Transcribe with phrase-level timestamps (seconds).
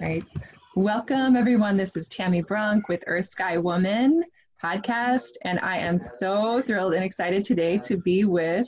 [0.00, 0.24] Right.
[0.76, 1.76] Welcome, everyone.
[1.76, 4.24] This is Tammy Brunk with Earth Sky Woman
[4.62, 8.66] podcast, and I am so thrilled and excited today to be with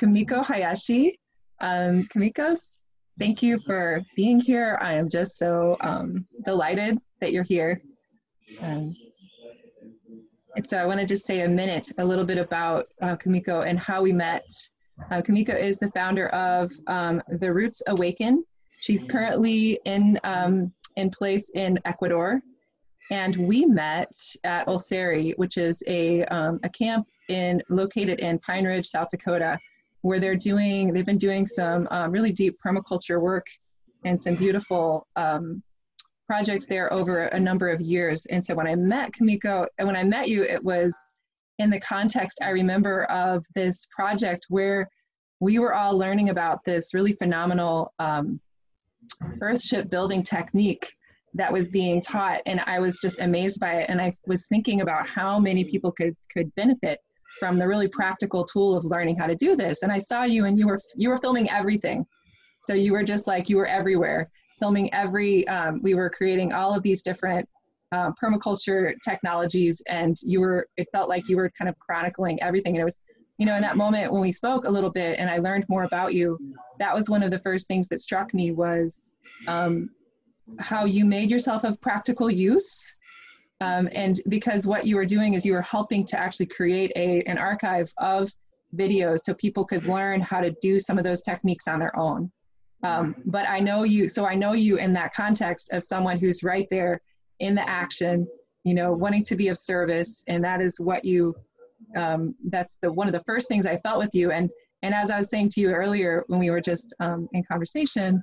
[0.00, 1.20] Kumiko Hayashi.
[1.60, 2.78] Um, Kumiko's,
[3.18, 4.78] thank you for being here.
[4.80, 7.82] I am just so um, delighted that you're here.
[8.62, 8.96] Um,
[10.56, 13.68] and so I want to just say a minute, a little bit about uh, Kumiko
[13.68, 14.46] and how we met.
[15.10, 18.44] Uh, Kumiko is the founder of um, The Roots Awaken.
[18.80, 22.40] She's currently in, um, in place in Ecuador.
[23.10, 24.12] And we met
[24.44, 29.58] at Olseri, which is a, um, a camp in, located in Pine Ridge, South Dakota,
[30.02, 33.46] where they're doing, they've been doing some um, really deep permaculture work
[34.04, 35.62] and some beautiful um,
[36.26, 38.26] projects there over a number of years.
[38.26, 40.96] And so when I met Kumiko, and when I met you, it was
[41.58, 44.86] in the context I remember of this project where
[45.40, 48.40] we were all learning about this really phenomenal um,
[49.40, 50.92] earthship building technique
[51.34, 53.90] that was being taught and i was just amazed by it.
[53.90, 56.98] And i was thinking about how many people could could benefit
[57.38, 59.82] from the really practical tool of learning how to do this.
[59.82, 62.06] And i saw you and you were you were filming everything.
[62.62, 64.30] So you were just like you were everywhere
[64.60, 67.48] filming every, um, we were creating all of these different
[67.90, 72.74] uh, permaculture technologies and you were, it felt like you were kind of chronicling everything.
[72.74, 73.00] And it was,
[73.40, 75.84] you know, in that moment when we spoke a little bit and I learned more
[75.84, 76.38] about you,
[76.78, 79.12] that was one of the first things that struck me was
[79.48, 79.88] um,
[80.58, 82.94] how you made yourself of practical use.
[83.62, 87.22] Um, and because what you were doing is you were helping to actually create a,
[87.22, 88.30] an archive of
[88.76, 92.30] videos so people could learn how to do some of those techniques on their own.
[92.82, 96.42] Um, but I know you, so I know you in that context of someone who's
[96.42, 97.00] right there
[97.38, 98.28] in the action,
[98.64, 101.34] you know, wanting to be of service, and that is what you.
[101.96, 104.50] Um, that's the one of the first things I felt with you, and
[104.82, 108.22] and as I was saying to you earlier when we were just um, in conversation,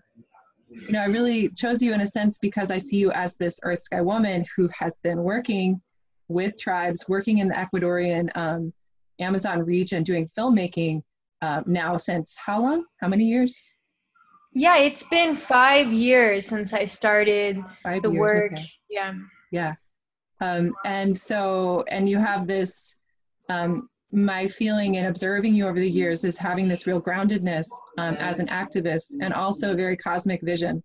[0.69, 3.59] you know, I really chose you in a sense because I see you as this
[3.63, 5.81] Earth Sky woman who has been working
[6.29, 8.71] with tribes, working in the Ecuadorian um,
[9.19, 11.01] Amazon region, doing filmmaking
[11.41, 12.85] uh, now since how long?
[13.01, 13.75] How many years?
[14.53, 18.53] Yeah, it's been five years since I started Five the years, work.
[18.53, 18.65] okay.
[18.89, 19.13] Yeah.
[19.51, 19.75] Yeah.
[20.41, 22.96] Um, and so, and you have this,
[23.49, 28.15] um, my feeling in observing you over the years is having this real groundedness um,
[28.15, 30.81] as an activist and also a very cosmic vision.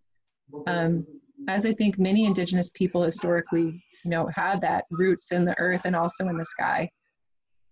[0.66, 1.06] Um,
[1.48, 5.82] as I think many indigenous people historically, you know, had that roots in the earth
[5.84, 6.90] and also in the sky.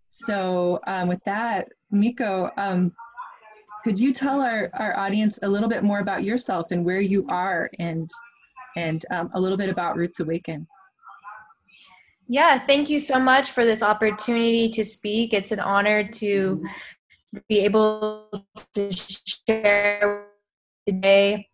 [0.08, 2.92] So um, with that, Miko, um,
[3.84, 7.26] could you tell our, our audience a little bit more about yourself and where you
[7.28, 8.10] are and
[8.76, 10.66] and um, a little bit about Roots Awaken?
[12.32, 15.34] Yeah, thank you so much for this opportunity to speak.
[15.34, 16.62] It's an honor to
[17.48, 18.92] be able to
[19.48, 20.26] share
[20.86, 21.48] today.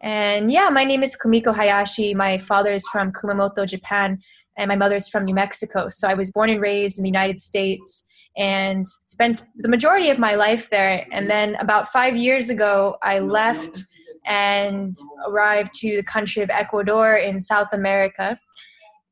[0.00, 2.14] And yeah, my name is Kumiko Hayashi.
[2.14, 4.18] My father is from Kumamoto, Japan,
[4.56, 5.90] and my mother is from New Mexico.
[5.90, 8.02] So I was born and raised in the United States
[8.34, 11.06] and spent the majority of my life there.
[11.12, 13.84] And then about five years ago, I left
[14.24, 14.96] and
[15.26, 18.40] arrived to the country of Ecuador in South America.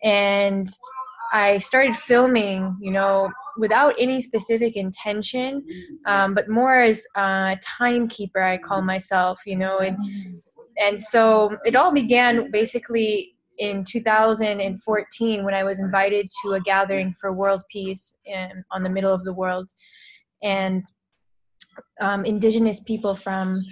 [0.03, 0.67] And
[1.33, 5.65] I started filming, you know, without any specific intention,
[6.05, 9.97] um, but more as a timekeeper, I call myself, you know, and
[10.79, 17.15] and so it all began basically in 2014 when I was invited to a gathering
[17.19, 19.71] for world peace in, on the middle of the world.
[20.43, 20.85] And
[22.01, 23.63] um, indigenous people from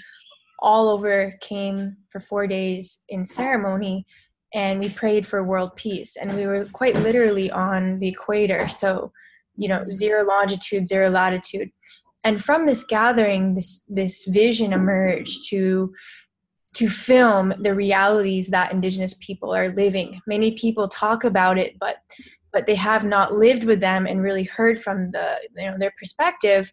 [0.60, 4.06] all over came for four days in ceremony
[4.54, 6.16] and we prayed for world peace.
[6.16, 8.68] And we were quite literally on the equator.
[8.68, 9.12] So,
[9.56, 11.70] you know, zero longitude, zero latitude.
[12.22, 15.92] And from this gathering, this, this vision emerged to
[16.74, 21.98] to film the realities that indigenous people are living many people talk about it but
[22.52, 25.92] but they have not lived with them and really heard from the you know their
[26.00, 26.72] perspective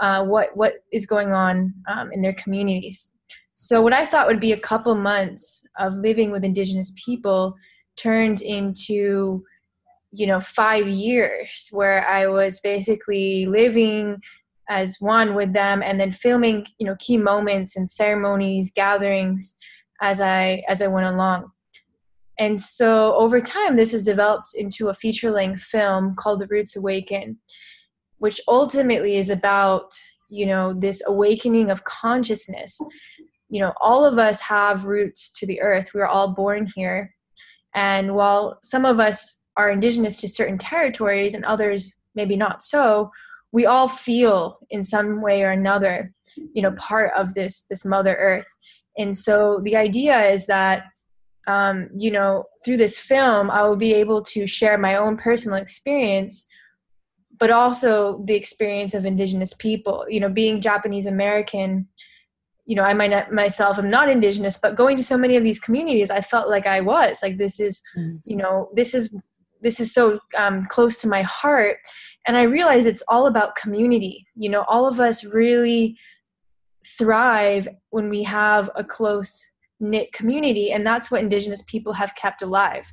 [0.00, 3.08] uh, what what is going on um, in their communities
[3.60, 7.56] so what i thought would be a couple months of living with indigenous people
[7.96, 9.42] turned into
[10.12, 14.16] you know five years where i was basically living
[14.68, 19.56] as one with them and then filming you know key moments and ceremonies gatherings
[20.00, 21.50] as i as i went along.
[22.40, 26.76] And so over time this has developed into a feature length film called the roots
[26.76, 27.38] awaken
[28.18, 29.92] which ultimately is about
[30.30, 32.78] you know this awakening of consciousness
[33.48, 35.90] you know all of us have roots to the earth.
[35.94, 37.14] We're all born here.
[37.74, 43.10] And while some of us are indigenous to certain territories and others maybe not so
[43.52, 46.12] we all feel in some way or another
[46.54, 48.46] you know part of this this mother earth.
[48.96, 50.86] And so the idea is that
[51.48, 55.58] um, you know, through this film, I will be able to share my own personal
[55.58, 56.46] experience,
[57.40, 60.04] but also the experience of Indigenous people.
[60.08, 61.88] You know, being Japanese American,
[62.68, 65.42] you know, I might not, myself am not Indigenous, but going to so many of
[65.42, 67.20] these communities, I felt like I was.
[67.22, 68.20] Like this is, mm.
[68.24, 69.12] you know, this is
[69.62, 71.78] this is so um, close to my heart,
[72.26, 74.26] and I realized it's all about community.
[74.36, 75.96] You know, all of us really
[76.98, 79.46] thrive when we have a close
[79.80, 82.92] knit community and that's what indigenous people have kept alive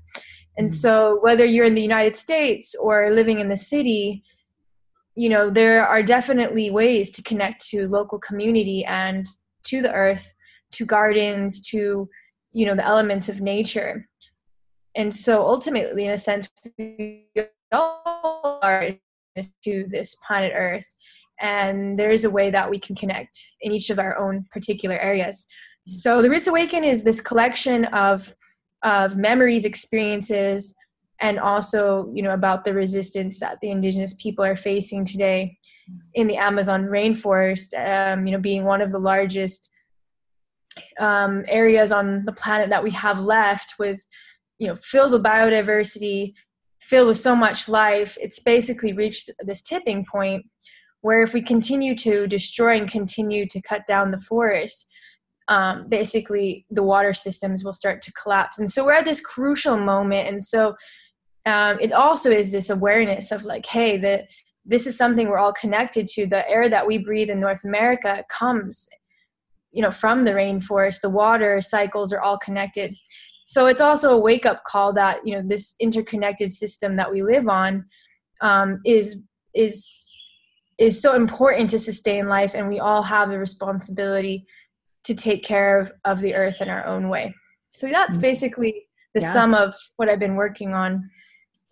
[0.58, 0.74] and mm.
[0.74, 4.22] so whether you're in the united states or living in the city
[5.16, 9.26] you know there are definitely ways to connect to local community and
[9.66, 10.34] to the earth
[10.72, 12.10] to gardens to
[12.52, 14.08] you know the elements of nature.
[14.96, 16.48] And so ultimately in a sense
[16.78, 17.28] we
[17.72, 18.92] all are
[19.64, 20.86] to this planet earth.
[21.42, 24.98] And there is a way that we can connect in each of our own particular
[24.98, 25.48] areas.
[25.86, 28.34] So the Roots Awaken is this collection of
[28.84, 30.74] of memories, experiences,
[31.22, 35.58] and also you know about the resistance that the indigenous people are facing today
[36.14, 37.74] in the Amazon rainforest.
[37.78, 39.70] Um, you know, being one of the largest
[41.00, 44.02] um, areas on the planet that we have left, with
[44.60, 46.34] you know filled with biodiversity,
[46.82, 48.18] filled with so much life.
[48.20, 50.46] It's basically reached this tipping point
[51.02, 54.88] where if we continue to destroy and continue to cut down the forest
[55.48, 58.60] um, basically the water systems will start to collapse.
[58.60, 60.28] And so we're at this crucial moment.
[60.28, 60.76] And so
[61.46, 64.28] um, it also is this awareness of like, hey, that
[64.66, 66.26] this is something we're all connected to.
[66.26, 68.90] The air that we breathe in North America comes,
[69.72, 71.02] you know, from the rainforest.
[71.02, 72.96] The water cycles are all connected.
[73.46, 77.22] So it's also a wake up call that you know this interconnected system that we
[77.22, 77.86] live on
[78.42, 79.18] um, is
[79.54, 80.02] is
[80.80, 84.46] is so important to sustain life, and we all have the responsibility
[85.04, 87.34] to take care of, of the earth in our own way.
[87.72, 88.22] So that's mm-hmm.
[88.22, 89.32] basically the yeah.
[89.32, 91.10] sum of what I've been working on.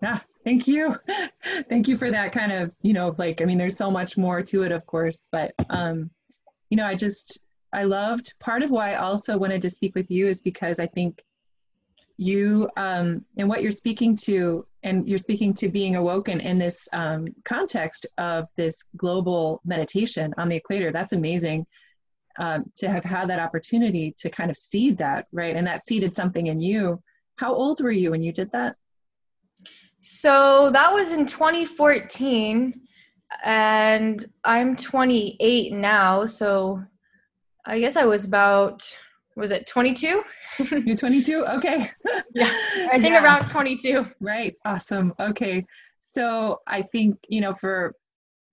[0.03, 0.97] Yeah, thank you.
[1.69, 4.41] thank you for that kind of, you know, like, I mean, there's so much more
[4.43, 6.11] to it, of course, but, um,
[6.69, 7.39] you know, I just,
[7.71, 10.87] I loved part of why I also wanted to speak with you is because I
[10.87, 11.23] think
[12.17, 16.89] you um, and what you're speaking to, and you're speaking to being awoken in this
[16.91, 20.91] um, context of this global meditation on the equator.
[20.91, 21.65] That's amazing
[22.37, 25.55] um, to have had that opportunity to kind of seed that, right?
[25.55, 27.01] And that seeded something in you.
[27.37, 28.75] How old were you when you did that?
[30.05, 32.73] So that was in 2014,
[33.45, 36.25] and I'm 28 now.
[36.25, 36.83] So
[37.65, 38.83] I guess I was about,
[39.37, 40.21] was it 22?
[40.85, 41.45] You're 22?
[41.45, 41.89] Okay.
[42.35, 42.53] yeah,
[42.91, 43.23] I think yeah.
[43.23, 44.05] around 22.
[44.19, 44.53] Right.
[44.65, 45.13] Awesome.
[45.21, 45.65] Okay.
[46.01, 47.93] So I think, you know, for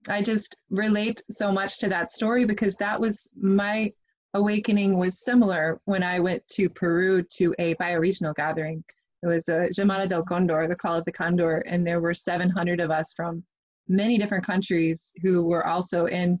[0.09, 3.91] I just relate so much to that story because that was my
[4.35, 8.85] awakening was similar when I went to Peru to a bioregional gathering.
[9.23, 12.79] It was a Llamada del Condor, the call of the condor, and there were 700
[12.79, 13.43] of us from
[13.87, 16.39] many different countries who were also in.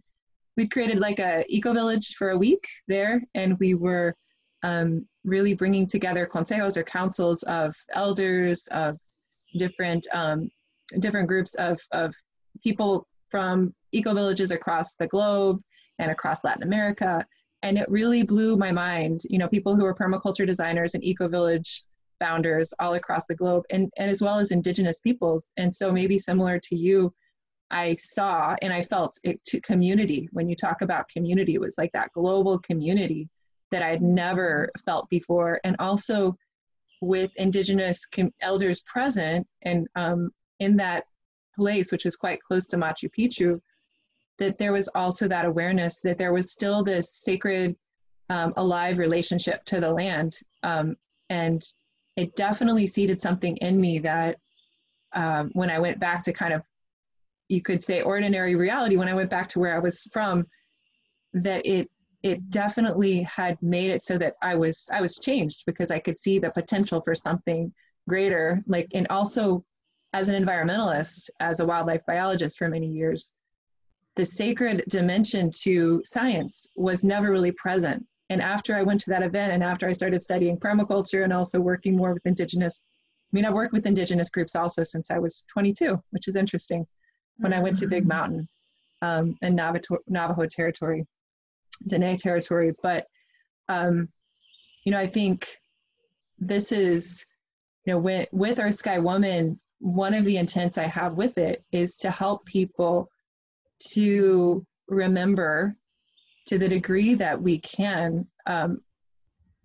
[0.57, 4.15] We'd created like a eco village for a week there, and we were
[4.63, 8.97] um, really bringing together consejos or councils of elders of
[9.57, 10.49] different um,
[10.99, 12.15] different groups of of
[12.63, 15.59] people from eco villages across the globe
[15.99, 17.23] and across Latin America.
[17.63, 19.21] And it really blew my mind.
[19.25, 21.83] You know, people who are permaculture designers and eco village
[22.21, 25.51] founders all across the globe, and, and as well as indigenous peoples.
[25.57, 27.13] And so, maybe similar to you,
[27.71, 30.29] I saw and I felt it to community.
[30.31, 33.29] When you talk about community, it was like that global community
[33.71, 35.59] that I had never felt before.
[35.63, 36.37] And also
[37.01, 41.05] with indigenous com- elders present and um, in that
[41.55, 43.61] place, which was quite close to Machu Picchu,
[44.37, 47.75] that there was also that awareness that there was still this sacred,
[48.29, 50.37] um, alive relationship to the land.
[50.63, 50.95] Um,
[51.29, 51.61] and
[52.21, 54.37] it definitely seeded something in me that
[55.13, 56.61] um, when I went back to kind of,
[57.49, 60.45] you could say, ordinary reality, when I went back to where I was from,
[61.33, 61.87] that it
[62.23, 66.19] it definitely had made it so that I was I was changed because I could
[66.19, 67.73] see the potential for something
[68.07, 69.65] greater like and also
[70.13, 73.33] as an environmentalist, as a wildlife biologist for many years,
[74.15, 78.05] the sacred dimension to science was never really present.
[78.31, 81.59] And after I went to that event and after I started studying permaculture and also
[81.59, 82.85] working more with indigenous,
[83.29, 86.87] I mean, I've worked with indigenous groups also since I was 22, which is interesting.
[87.39, 88.07] When I went to Big mm-hmm.
[88.07, 88.47] Mountain
[89.01, 91.05] um, and Navajo, Navajo territory,
[91.85, 92.73] Dene territory.
[92.81, 93.05] But,
[93.67, 94.07] um,
[94.85, 95.49] you know, I think
[96.39, 97.25] this is,
[97.83, 101.61] you know, with, with Earth Sky Woman, one of the intents I have with it
[101.73, 103.09] is to help people
[103.89, 105.75] to remember
[106.47, 108.81] to the degree that we can um,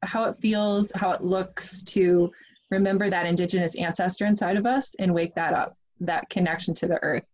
[0.03, 2.31] how it feels, how it looks to
[2.71, 7.03] remember that indigenous ancestor inside of us and wake that up, that connection to the
[7.03, 7.27] earth.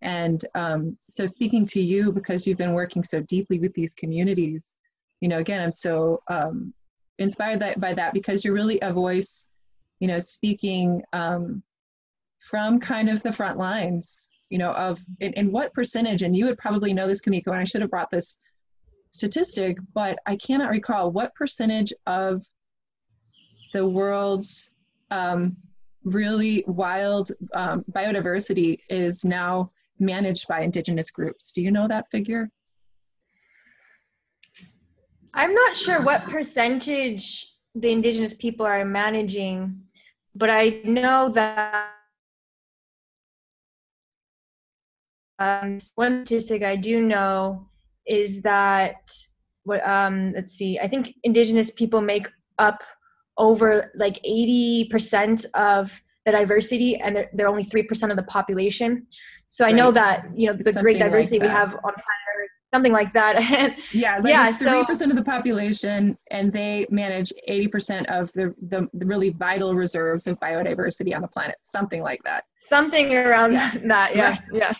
[0.00, 4.76] And um, so, speaking to you, because you've been working so deeply with these communities,
[5.20, 6.74] you know, again, I'm so um,
[7.18, 9.46] inspired that, by that because you're really a voice,
[10.00, 11.62] you know, speaking um,
[12.40, 16.46] from kind of the front lines, you know, of in, in what percentage, and you
[16.46, 18.40] would probably know this, Kumiko and I should have brought this
[19.12, 22.44] statistic, but I cannot recall what percentage of
[23.72, 24.70] the world's
[25.10, 25.56] um,
[26.04, 31.52] really wild um, biodiversity is now managed by indigenous groups.
[31.52, 32.50] Do you know that figure?
[35.34, 39.82] I'm not sure what percentage the indigenous people are managing,
[40.34, 41.90] but I know that
[45.38, 47.68] um, one statistic I do know
[48.06, 49.12] is that
[49.64, 52.28] what um, let's see, I think indigenous people make
[52.58, 52.82] up
[53.38, 59.06] over like 80% of the diversity and they're, they're only 3% of the population
[59.48, 59.74] so right.
[59.74, 62.06] i know that you know the something great diversity like we have on planet
[62.38, 67.32] earth something like that yeah like yeah so 3% of the population and they manage
[67.48, 72.22] 80% of the, the, the really vital reserves of biodiversity on the planet something like
[72.24, 73.74] that something around yeah.
[73.84, 74.40] that yeah right.
[74.52, 74.72] yeah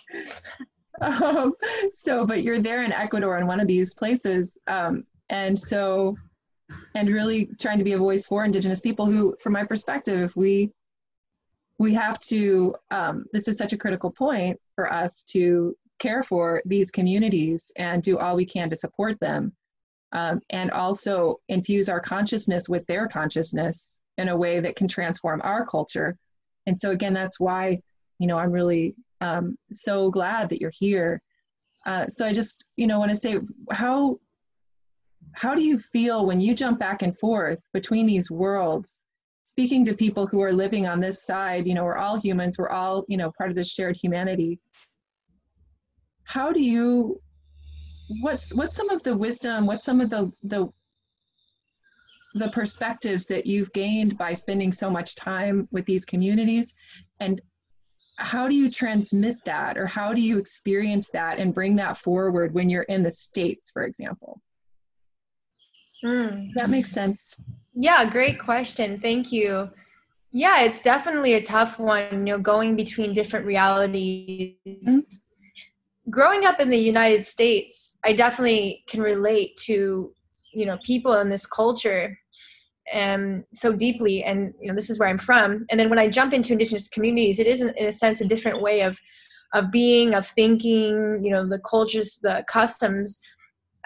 [1.03, 1.53] um,
[1.93, 6.17] so but you're there in ecuador in one of these places um, and so
[6.95, 10.71] and really trying to be a voice for indigenous people who from my perspective we
[11.79, 16.63] we have to um, this is such a critical point for us to care for
[16.65, 19.53] these communities and do all we can to support them
[20.13, 25.41] um, and also infuse our consciousness with their consciousness in a way that can transform
[25.43, 26.15] our culture.
[26.67, 27.79] And so again that's why
[28.23, 31.23] you know i'm really um, so glad that you're here.
[31.85, 33.39] Uh, so i just you know want to say
[33.73, 34.17] how
[35.33, 39.03] how do you feel when you jump back and forth between these worlds
[39.43, 42.69] speaking to people who are living on this side you know we're all humans we're
[42.69, 44.61] all you know part of this shared humanity.
[46.25, 47.19] How do you
[48.21, 50.69] what's what's some of the wisdom what's some of the the
[52.35, 56.75] the perspectives that you've gained by spending so much time with these communities?
[57.21, 57.41] And
[58.23, 62.55] how do you transmit that or how do you experience that and bring that forward
[62.55, 64.41] when you're in the states for example
[66.05, 66.49] mm.
[66.55, 67.41] that makes sense
[67.75, 68.99] yeah, great question.
[68.99, 69.71] Thank you.
[70.31, 74.57] Yeah, it's definitely a tough one, you know, going between different realities.
[74.67, 74.99] Mm-hmm.
[76.11, 80.13] Growing up in the United States, I definitely can relate to,
[80.53, 82.19] you know, people in this culture
[82.93, 84.23] um, so deeply.
[84.25, 85.67] And, you know, this is where I'm from.
[85.71, 88.27] And then when I jump into indigenous communities, it is, in, in a sense, a
[88.27, 88.99] different way of,
[89.55, 93.21] of being, of thinking, you know, the cultures, the customs.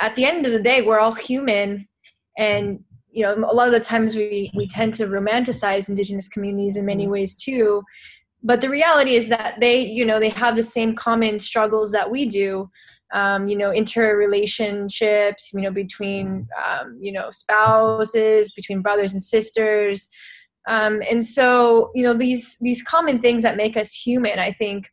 [0.00, 1.88] At the end of the day, we're all human
[2.38, 6.76] and you know a lot of the times we we tend to romanticize indigenous communities
[6.76, 7.82] in many ways too
[8.46, 12.08] but the reality is that they you know they have the same common struggles that
[12.08, 12.70] we do
[13.12, 20.08] um, you know interrelationships you know between um, you know spouses between brothers and sisters.
[20.68, 24.90] Um, and so you know these these common things that make us human i think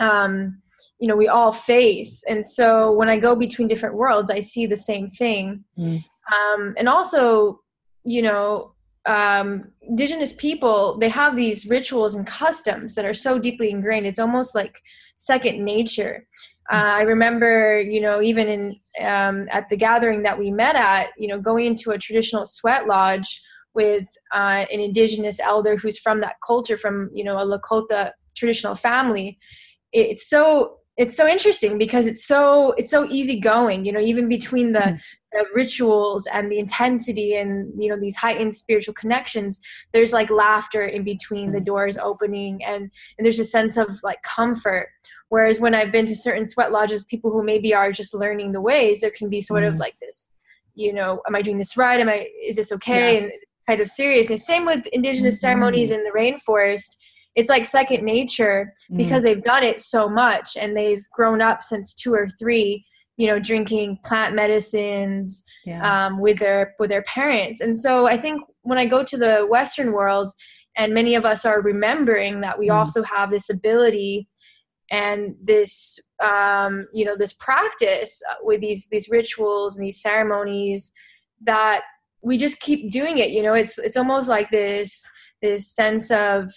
[0.00, 0.60] um,
[0.98, 2.22] you know we all face.
[2.28, 5.64] And so when i go between different worlds i see the same thing.
[5.78, 6.04] Mm.
[6.32, 7.60] Um, and also
[8.04, 8.72] you know
[9.06, 14.06] um, indigenous people they have these rituals and customs that are so deeply ingrained.
[14.06, 14.80] It's almost like
[15.18, 16.26] second nature.
[16.70, 21.08] Uh, i remember you know even in um, at the gathering that we met at
[21.18, 23.40] you know going into a traditional sweat lodge
[23.74, 28.74] with uh, an indigenous elder who's from that culture from you know a lakota traditional
[28.74, 29.38] family.
[29.92, 34.72] It's so it's so interesting because it's so it's so easygoing you know even between
[34.72, 35.00] the, mm.
[35.32, 39.60] The, rituals and the intensity and you know these heightened spiritual connections
[39.92, 41.52] there's like laughter in between mm.
[41.52, 44.88] the doors opening and and there's a sense of like comfort
[45.28, 48.60] whereas when i've been to certain sweat lodges people who maybe are just learning the
[48.60, 49.68] ways there can be sort mm.
[49.68, 50.28] of like this
[50.74, 53.22] you know am i doing this right am i is this okay yeah.
[53.22, 53.32] and
[53.68, 55.48] kind of seriousness same with indigenous mm-hmm.
[55.48, 56.96] ceremonies in the rainforest
[57.34, 58.96] it's like second nature mm.
[58.96, 59.26] because mm.
[59.26, 62.84] they've done it so much and they've grown up since two or three
[63.16, 66.06] you know drinking plant medicines yeah.
[66.06, 69.46] um, with their with their parents and so i think when i go to the
[69.50, 70.30] western world
[70.76, 72.74] and many of us are remembering that we mm.
[72.74, 74.26] also have this ability
[74.90, 80.92] and this um, you know this practice with these these rituals and these ceremonies
[81.40, 81.82] that
[82.22, 85.08] we just keep doing it you know it's it's almost like this
[85.40, 86.48] this sense of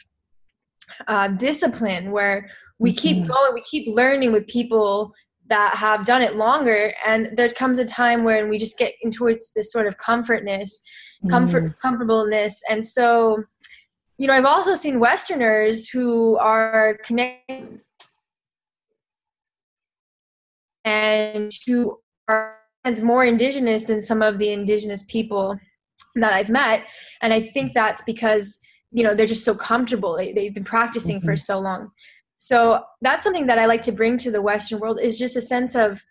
[1.07, 2.47] uh, discipline where
[2.77, 3.27] we keep mm-hmm.
[3.27, 5.13] going we keep learning with people
[5.47, 9.27] that have done it longer and there comes a time when we just get into
[9.55, 10.79] this sort of comfortness
[11.29, 11.79] comfort mm.
[11.79, 13.43] comfortableness and so
[14.17, 17.79] you know i've also seen westerners who are connected
[20.83, 21.97] and who
[22.27, 22.57] are
[23.01, 25.57] more indigenous than some of the indigenous people
[26.15, 26.85] that i've met
[27.21, 28.59] and i think that's because
[28.91, 31.25] you know they're just so comfortable they, have been practicing mm-hmm.
[31.25, 31.91] for so long
[32.35, 35.41] so that's something that i like to bring to the western world is just a
[35.41, 36.03] sense of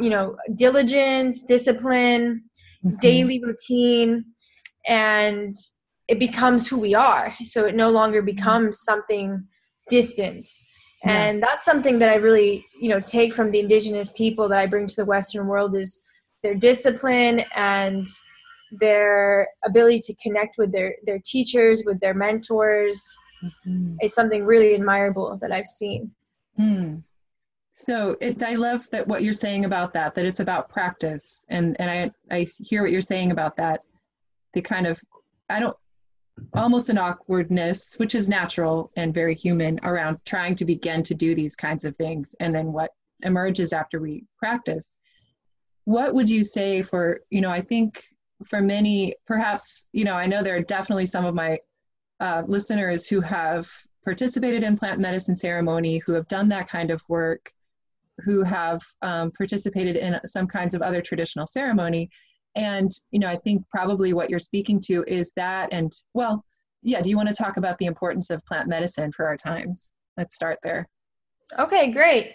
[0.00, 2.42] you know diligence discipline
[2.84, 2.96] mm-hmm.
[3.00, 4.24] daily routine
[4.86, 5.54] and
[6.08, 9.42] it becomes who we are so it no longer becomes something
[9.88, 10.48] distant
[11.04, 11.12] yeah.
[11.12, 14.66] and that's something that i really you know take from the indigenous people that i
[14.66, 16.00] bring to the western world is
[16.42, 18.06] their discipline and
[18.72, 23.96] their ability to connect with their their teachers with their mentors mm-hmm.
[24.02, 26.10] is something really admirable that i've seen
[26.56, 26.96] hmm.
[27.74, 31.80] so it, i love that what you're saying about that that it's about practice and
[31.80, 33.84] and i i hear what you're saying about that
[34.54, 35.00] the kind of
[35.48, 35.76] i don't
[36.54, 41.34] almost an awkwardness which is natural and very human around trying to begin to do
[41.34, 42.92] these kinds of things and then what
[43.22, 44.96] emerges after we practice
[45.84, 48.02] what would you say for you know i think
[48.44, 51.58] for many, perhaps, you know, I know there are definitely some of my
[52.20, 53.68] uh, listeners who have
[54.04, 57.52] participated in plant medicine ceremony, who have done that kind of work,
[58.18, 62.10] who have um, participated in some kinds of other traditional ceremony.
[62.54, 65.72] And, you know, I think probably what you're speaking to is that.
[65.72, 66.44] And, well,
[66.82, 69.94] yeah, do you want to talk about the importance of plant medicine for our times?
[70.16, 70.88] Let's start there.
[71.58, 72.34] Okay, great.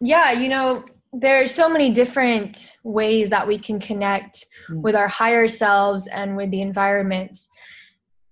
[0.00, 4.82] Yeah, you know, there's so many different ways that we can connect mm.
[4.82, 7.38] with our higher selves and with the environment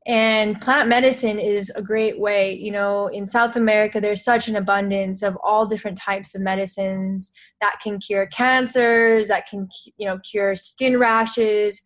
[0.07, 4.57] and plant medicine is a great way you know in south america there's such an
[4.57, 7.31] abundance of all different types of medicines
[7.61, 11.83] that can cure cancers that can you know cure skin rashes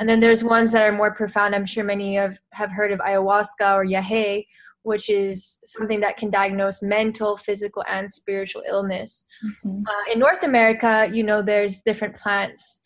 [0.00, 2.98] and then there's ones that are more profound i'm sure many of have heard of
[3.00, 4.44] ayahuasca or yahe
[4.82, 9.26] which is something that can diagnose mental, physical, and spiritual illness.
[9.44, 9.82] Mm-hmm.
[9.86, 12.80] Uh, in North America, you know, there's different plants.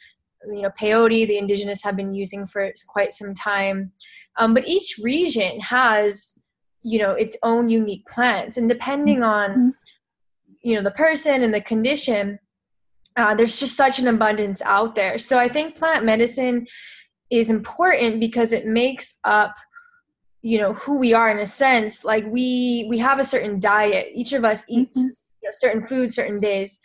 [0.53, 3.93] You know, peyote, the indigenous have been using for quite some time.
[4.37, 6.35] Um, but each region has,
[6.83, 8.57] you know, its own unique plants.
[8.57, 9.61] And depending mm-hmm.
[9.61, 9.75] on,
[10.63, 12.39] you know, the person and the condition,
[13.17, 15.19] uh, there's just such an abundance out there.
[15.19, 16.67] So I think plant medicine
[17.31, 19.55] is important because it makes up–
[20.45, 24.09] you know who we are in a sense like we we have a certain diet
[24.15, 25.09] each of us eats mm-hmm.
[25.43, 26.79] you know, certain food certain days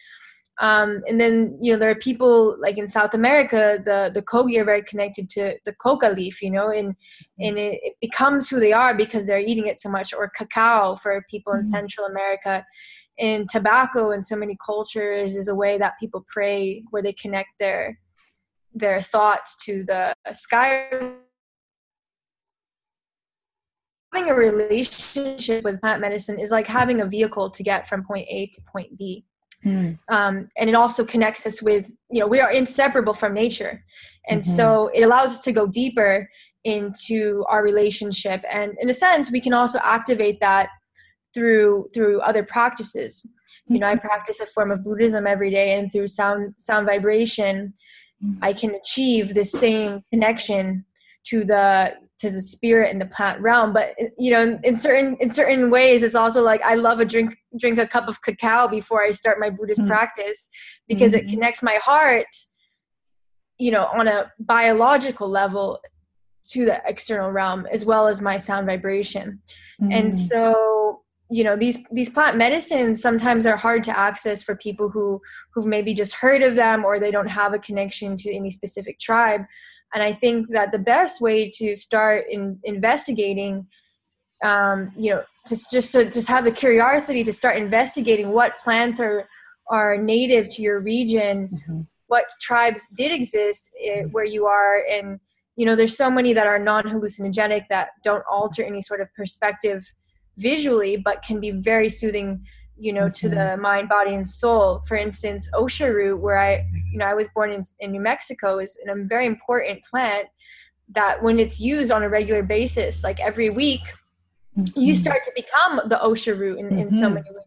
[0.60, 4.58] um, and then you know there are people like in south america the the kogi
[4.60, 7.48] are very connected to the coca leaf you know and mm-hmm.
[7.48, 10.96] and it, it, becomes who they are because they're eating it so much or cacao
[10.96, 11.70] for people in mm-hmm.
[11.70, 12.66] central america
[13.20, 17.50] and tobacco in so many cultures is a way that people pray where they connect
[17.60, 18.00] their
[18.74, 20.90] their thoughts to the sky
[24.14, 28.28] having a relationship with plant medicine is like having a vehicle to get from point
[28.30, 29.26] A to point B.
[29.66, 29.98] Mm.
[30.10, 33.84] Um, and it also connects us with, you know, we are inseparable from nature.
[34.28, 34.56] And mm-hmm.
[34.56, 36.30] so it allows us to go deeper
[36.64, 38.44] into our relationship.
[38.50, 40.70] And in a sense, we can also activate that
[41.34, 43.26] through through other practices.
[43.26, 43.74] Mm-hmm.
[43.74, 44.08] You know, I mm-hmm.
[44.08, 47.74] practice a form of Buddhism every day and through sound sound vibration,
[48.24, 48.44] mm-hmm.
[48.44, 50.86] I can achieve the same connection
[51.28, 55.30] to the to the spirit and the plant realm but you know in certain in
[55.30, 59.02] certain ways it's also like i love a drink drink a cup of cacao before
[59.02, 59.90] i start my buddhist mm-hmm.
[59.90, 60.50] practice
[60.88, 61.28] because mm-hmm.
[61.28, 62.28] it connects my heart
[63.58, 65.80] you know on a biological level
[66.50, 69.42] to the external realm as well as my sound vibration
[69.82, 69.92] mm-hmm.
[69.92, 74.90] and so you know these these plant medicines sometimes are hard to access for people
[74.90, 75.22] who
[75.54, 79.00] who've maybe just heard of them or they don't have a connection to any specific
[79.00, 79.42] tribe
[79.94, 83.66] and i think that the best way to start in investigating
[84.44, 89.00] um, you know just just to just have the curiosity to start investigating what plants
[89.00, 89.28] are
[89.70, 91.82] are native to your region mm-hmm.
[92.08, 95.20] what tribes did exist eh, where you are and
[95.56, 99.86] you know there's so many that are non-hallucinogenic that don't alter any sort of perspective
[100.38, 102.42] visually but can be very soothing
[102.80, 103.62] you know to the mm-hmm.
[103.62, 107.52] mind body and soul for instance osha root where i you know i was born
[107.52, 110.28] in, in new mexico is a very important plant
[110.90, 113.82] that when it's used on a regular basis like every week
[114.58, 114.80] mm-hmm.
[114.80, 116.80] you start to become the osha root in, mm-hmm.
[116.80, 117.16] in so mm-hmm.
[117.16, 117.46] many ways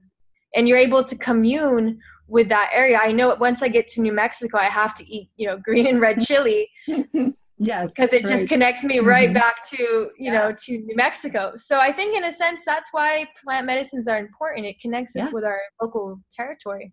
[0.55, 4.13] and you're able to commune with that area i know once i get to new
[4.13, 6.69] mexico i have to eat you know green and red chili
[7.65, 7.93] Yes.
[7.95, 8.33] Because it right.
[8.33, 9.35] just connects me right mm-hmm.
[9.35, 10.33] back to, you yeah.
[10.33, 11.53] know, to New Mexico.
[11.55, 14.67] So I think in a sense that's why plant medicines are important.
[14.67, 16.93] It connects us with our local territory.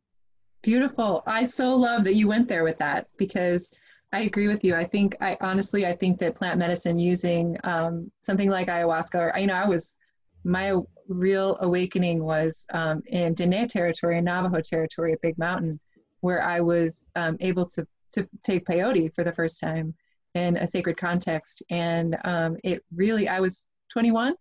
[0.62, 1.23] Beautiful.
[1.25, 3.73] I so love that you went there with that because
[4.12, 4.75] I agree with you.
[4.75, 9.39] I think I honestly I think that plant medicine using um, something like ayahuasca or
[9.39, 9.95] you know I was
[10.43, 10.75] my
[11.08, 15.79] real awakening was um, in Dene territory in Navajo territory at Big Mountain
[16.21, 19.93] where I was um, able to to take peyote for the first time
[20.35, 21.63] in a sacred context.
[21.69, 24.35] And um, it really I was 21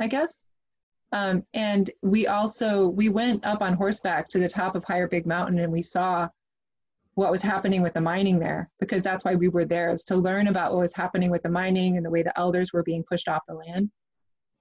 [0.00, 0.48] I guess.
[1.12, 5.26] Um, and we also we went up on horseback to the top of Higher Big
[5.26, 6.28] Mountain, and we saw
[7.14, 10.16] what was happening with the mining there because that's why we were there is to
[10.16, 13.02] learn about what was happening with the mining and the way the elders were being
[13.08, 13.90] pushed off the land.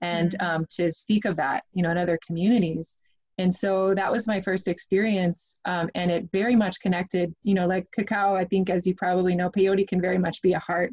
[0.02, 0.46] And mm-hmm.
[0.46, 2.96] um, to speak of that you know in other communities
[3.38, 7.68] and so that was my first experience um, and it very much connected you know
[7.68, 10.92] like cacao i think as you probably know peyote can very much be a heart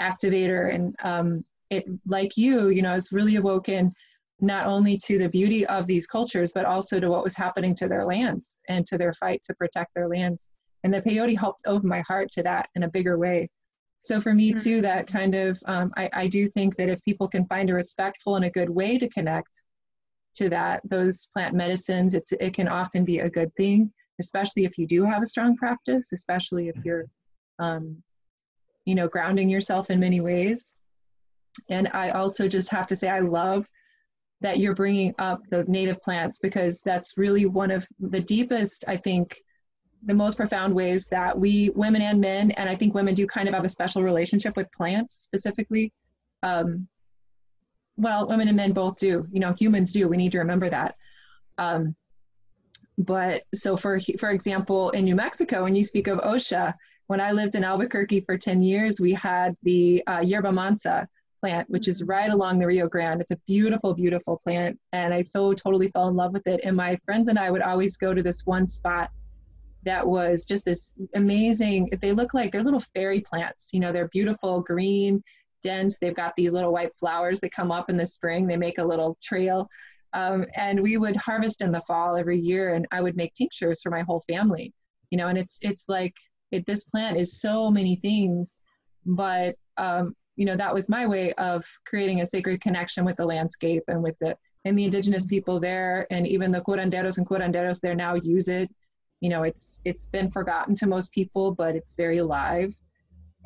[0.00, 3.92] activator and um, it like you you know has really awoken
[4.40, 7.88] not only to the beauty of these cultures, but also to what was happening to
[7.88, 10.52] their lands and to their fight to protect their lands.
[10.84, 13.48] And the peyote helped open my heart to that in a bigger way.
[13.98, 17.26] So for me too, that kind of, um, I, I do think that if people
[17.26, 19.64] can find a respectful and a good way to connect
[20.36, 24.78] to that, those plant medicines, it's, it can often be a good thing, especially if
[24.78, 27.04] you do have a strong practice, especially if you're,
[27.58, 28.02] um,
[28.84, 30.78] you know, grounding yourself in many ways.
[31.68, 33.66] And I also just have to say, I love
[34.42, 38.96] that you're bringing up the native plants because that's really one of the deepest, I
[38.96, 39.36] think,
[40.04, 43.48] the most profound ways that we, women and men, and I think women do kind
[43.48, 45.92] of have a special relationship with plants specifically.
[46.42, 46.86] Um,
[47.96, 49.26] well, women and men both do.
[49.30, 50.08] You know, humans do.
[50.08, 50.96] We need to remember that.
[51.58, 51.94] Um,
[52.98, 56.74] but so, for for example, in New Mexico, when you speak of osha,
[57.06, 61.08] when I lived in Albuquerque for 10 years, we had the uh, yerba mansa,
[61.40, 63.20] plant, which is right along the Rio Grande.
[63.20, 64.78] It's a beautiful, beautiful plant.
[64.92, 66.60] And I so totally fell in love with it.
[66.64, 69.10] And my friends and I would always go to this one spot
[69.84, 73.70] that was just this amazing, they look like they're little fairy plants.
[73.72, 75.22] You know, they're beautiful, green,
[75.66, 75.98] dense.
[75.98, 78.46] They've got these little white flowers that come up in the spring.
[78.46, 79.66] They make a little trail.
[80.12, 83.80] Um, and we would harvest in the fall every year and I would make tinctures
[83.82, 84.72] for my whole family.
[85.10, 86.14] You know, and it's it's like
[86.52, 88.60] it, this plant is so many things,
[89.04, 93.24] but um, you know that was my way of creating a sacred connection with the
[93.24, 97.80] landscape and with the and the indigenous people there and even the curanderos and curanderos
[97.80, 98.68] there now use it
[99.20, 102.74] you know it's it's been forgotten to most people but it's very alive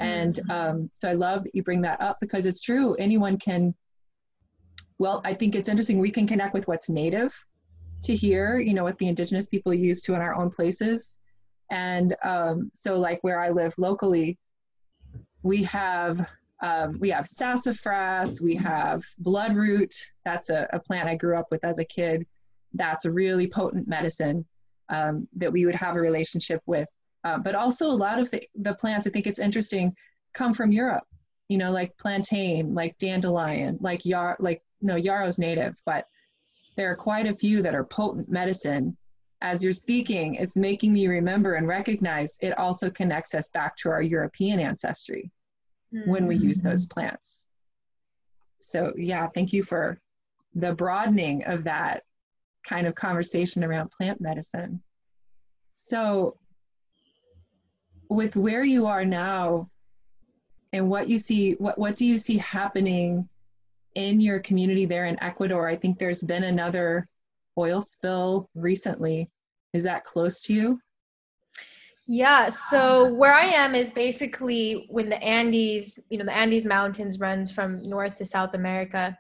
[0.01, 0.51] and mm-hmm.
[0.51, 3.75] um, so i love that you bring that up because it's true anyone can
[4.99, 7.35] well i think it's interesting we can connect with what's native
[8.03, 11.17] to here you know what the indigenous people use to in our own places
[11.71, 14.39] and um, so like where i live locally
[15.43, 16.27] we have
[16.63, 19.95] um, we have sassafras, we have bloodroot.
[20.25, 22.27] That's a, a, plant I grew up with as a kid.
[22.75, 24.47] That's a really potent medicine
[24.91, 26.89] um, that we would have a relationship with.
[27.25, 29.95] Uh, but also, a lot of the, the plants, I think it's interesting,
[30.33, 31.05] come from Europe.
[31.49, 36.07] You know, like plantain, like dandelion, like yar, like no yarrow's native, but
[36.77, 38.97] there are quite a few that are potent medicine.
[39.43, 43.91] As you're speaking, it's making me remember and recognize it also connects us back to
[43.91, 45.33] our European ancestry
[45.93, 46.11] mm-hmm.
[46.11, 47.01] when we use those mm-hmm.
[47.01, 47.47] plants.
[48.61, 49.97] So, yeah, thank you for
[50.55, 52.03] the broadening of that
[52.65, 54.83] kind of conversation around plant medicine.
[55.71, 56.37] So,
[58.11, 59.71] with where you are now
[60.73, 63.29] and what you see, what, what do you see happening
[63.95, 65.69] in your community there in Ecuador?
[65.69, 67.09] I think there's been another
[67.57, 69.31] oil spill recently.
[69.73, 70.81] Is that close to you?
[72.09, 77.21] Yeah, so where I am is basically when the Andes, you know, the Andes Mountains
[77.21, 79.17] runs from North to South America.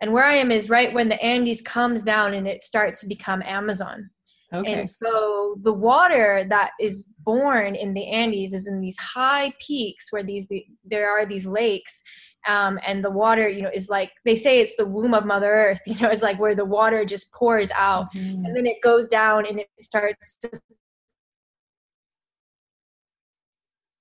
[0.00, 3.06] And where I am is right when the Andes comes down and it starts to
[3.06, 4.10] become Amazon.
[4.52, 4.72] Okay.
[4.72, 10.12] And so the water that is born in the Andes is in these high peaks
[10.12, 12.02] where these the, there are these lakes
[12.46, 15.52] um, and the water you know is like they say it's the womb of mother
[15.52, 18.44] earth you know it's like where the water just pours out mm-hmm.
[18.44, 20.50] and then it goes down and it starts to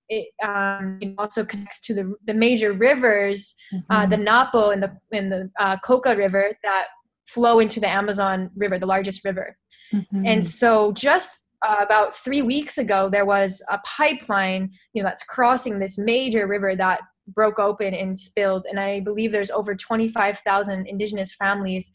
[0.10, 3.94] it, um, it also connects to the, the major rivers, uh, mm-hmm.
[3.94, 6.88] uh, the Napo and the and the uh, Coca River that
[7.28, 9.58] flow into the Amazon River, the largest river.
[9.94, 10.26] Mm-hmm.
[10.26, 15.24] And so, just uh, about three weeks ago, there was a pipeline, you know, that's
[15.24, 18.66] crossing this major river that broke open and spilled.
[18.70, 21.90] And I believe there's over 25,000 indigenous families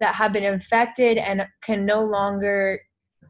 [0.00, 2.80] that have been infected and can no longer,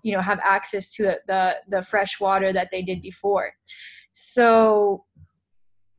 [0.03, 3.53] you know, have access to the the, the fresh water that they did before.
[4.15, 5.05] So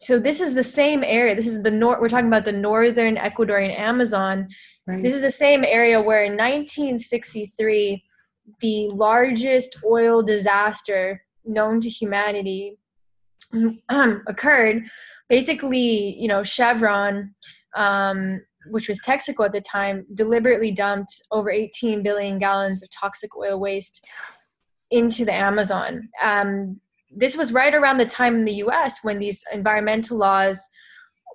[0.04, 1.36] so this is the same area.
[1.36, 2.00] This is the north.
[2.00, 4.48] We're talking about the northern Ecuadorian Amazon.
[4.86, 5.02] Right.
[5.02, 8.04] This is the same area where in 1963
[8.60, 12.78] the largest oil disaster known to humanity
[13.54, 13.80] um,
[14.28, 14.84] occurred.
[15.30, 17.34] Basically, you know, Chevron,
[17.76, 23.36] um, which was Texaco at the time, deliberately dumped over 18 billion gallons of toxic
[23.38, 24.06] oil waste
[24.92, 26.10] into the Amazon.
[26.22, 26.80] Um,
[27.16, 30.68] this was right around the time in the US when these environmental laws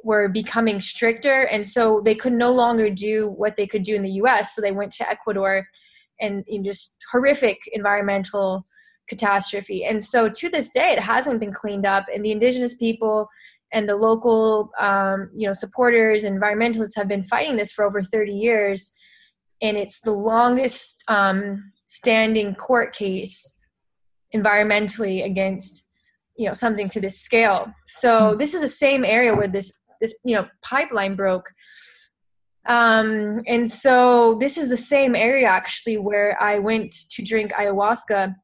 [0.04, 1.42] were becoming stricter.
[1.42, 4.54] And so they could no longer do what they could do in the US.
[4.54, 5.66] So they went to Ecuador
[6.20, 8.66] and in just horrific environmental
[9.08, 9.84] catastrophe.
[9.84, 12.06] And so to this day, it hasn't been cleaned up.
[12.12, 13.28] And the indigenous people
[13.72, 18.32] and the local um, you know supporters environmentalists have been fighting this for over 30
[18.32, 18.90] years
[19.60, 23.57] and it's the longest um, standing court case
[24.34, 25.84] environmentally against
[26.36, 27.72] you know something to this scale.
[27.86, 28.38] So hmm.
[28.38, 31.50] this is the same area where this this you know pipeline broke.
[32.66, 38.34] Um, and so this is the same area actually where i went to drink ayahuasca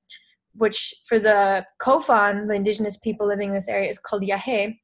[0.55, 4.75] which for the kofan the indigenous people living in this area is called yahe.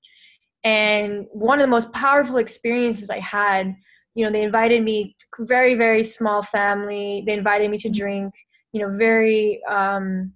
[0.62, 3.74] And one of the most powerful experiences i had
[4.14, 8.34] you know they invited me very very small family they invited me to drink
[8.72, 10.32] you know very um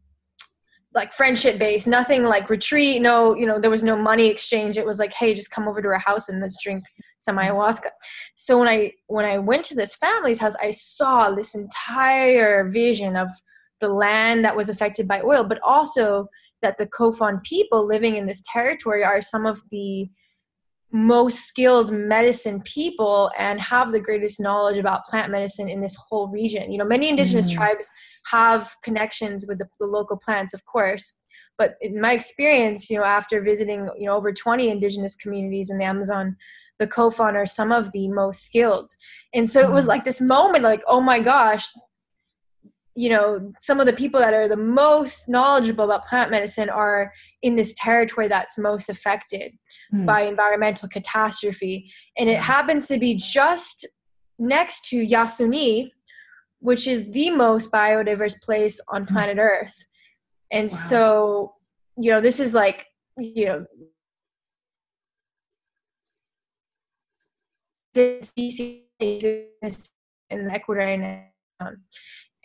[0.95, 4.79] like friendship based nothing like retreat no you know there was no money exchange.
[4.79, 6.85] It was like hey just come over to our house and let's drink
[7.21, 7.91] some ayahuasca.
[8.37, 13.17] So when i when i went to this family's house i saw this entire vision
[13.17, 13.31] of
[13.81, 16.29] the land that was affected by oil but also
[16.63, 20.09] that the kofan people living in this territory are some of the
[20.95, 26.29] most skilled medicine people and have the greatest knowledge about plant medicine in this whole
[26.29, 26.71] region.
[26.71, 27.57] You know many indigenous mm.
[27.57, 27.91] tribes
[28.31, 31.15] have connections with the, the local plants, of course.
[31.57, 35.79] But in my experience, you know, after visiting, you know, over 20 indigenous communities in
[35.79, 36.37] the Amazon,
[36.79, 38.91] the Kofan are some of the most skilled.
[39.33, 39.91] And so it was mm-hmm.
[39.91, 41.71] like this moment, like, oh my gosh,
[42.97, 47.13] you know, some of the people that are the most knowledgeable about plant medicine are
[47.43, 49.53] in this territory that's most affected
[49.93, 50.07] mm.
[50.07, 51.91] by environmental catastrophe.
[52.17, 53.87] And it happens to be just
[54.39, 55.91] next to Yasuni,
[56.65, 59.13] which is the most biodiverse place on hmm.
[59.13, 59.85] planet Earth.
[60.51, 60.77] And wow.
[60.77, 61.55] so,
[61.99, 62.87] you know, this is like,
[63.19, 63.67] you know,
[68.23, 69.51] species in
[70.31, 71.27] the Ecuadorian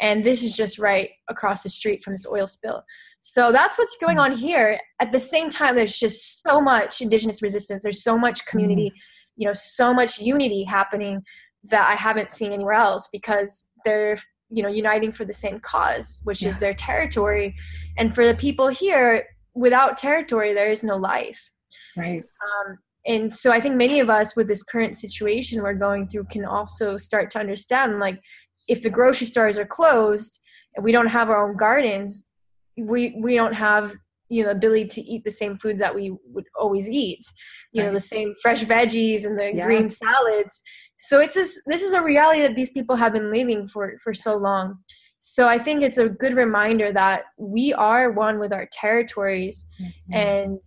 [0.01, 2.83] and this is just right across the street from this oil spill.
[3.21, 4.23] So that's what's going hmm.
[4.23, 4.77] on here.
[4.99, 7.83] At the same time, there's just so much indigenous resistance.
[7.83, 8.99] There's so much community, mm.
[9.37, 11.23] you know, so much unity happening
[11.63, 14.17] that I haven't seen anywhere else because they're
[14.49, 16.49] you know uniting for the same cause which yeah.
[16.49, 17.55] is their territory.
[17.97, 21.51] And for the people here without territory there is no life.
[21.97, 22.23] Right.
[22.23, 26.25] Um, and so i think many of us with this current situation we're going through
[26.25, 28.21] can also start to understand like
[28.67, 30.39] if the grocery stores are closed
[30.75, 32.31] and we don't have our own gardens
[32.77, 33.95] we we don't have
[34.29, 37.25] you know ability to eat the same foods that we would always eat
[37.73, 39.65] you know the same fresh veggies and the yeah.
[39.65, 40.61] green salads
[40.97, 44.13] so it's this this is a reality that these people have been living for for
[44.13, 44.77] so long
[45.19, 50.13] so i think it's a good reminder that we are one with our territories mm-hmm.
[50.13, 50.61] and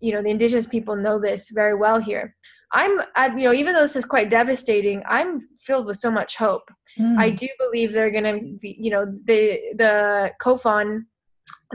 [0.00, 2.34] you know the indigenous people know this very well here
[2.72, 6.36] i'm I, you know even though this is quite devastating i'm filled with so much
[6.36, 7.16] hope mm.
[7.18, 11.04] i do believe they're going to be you know the the kofan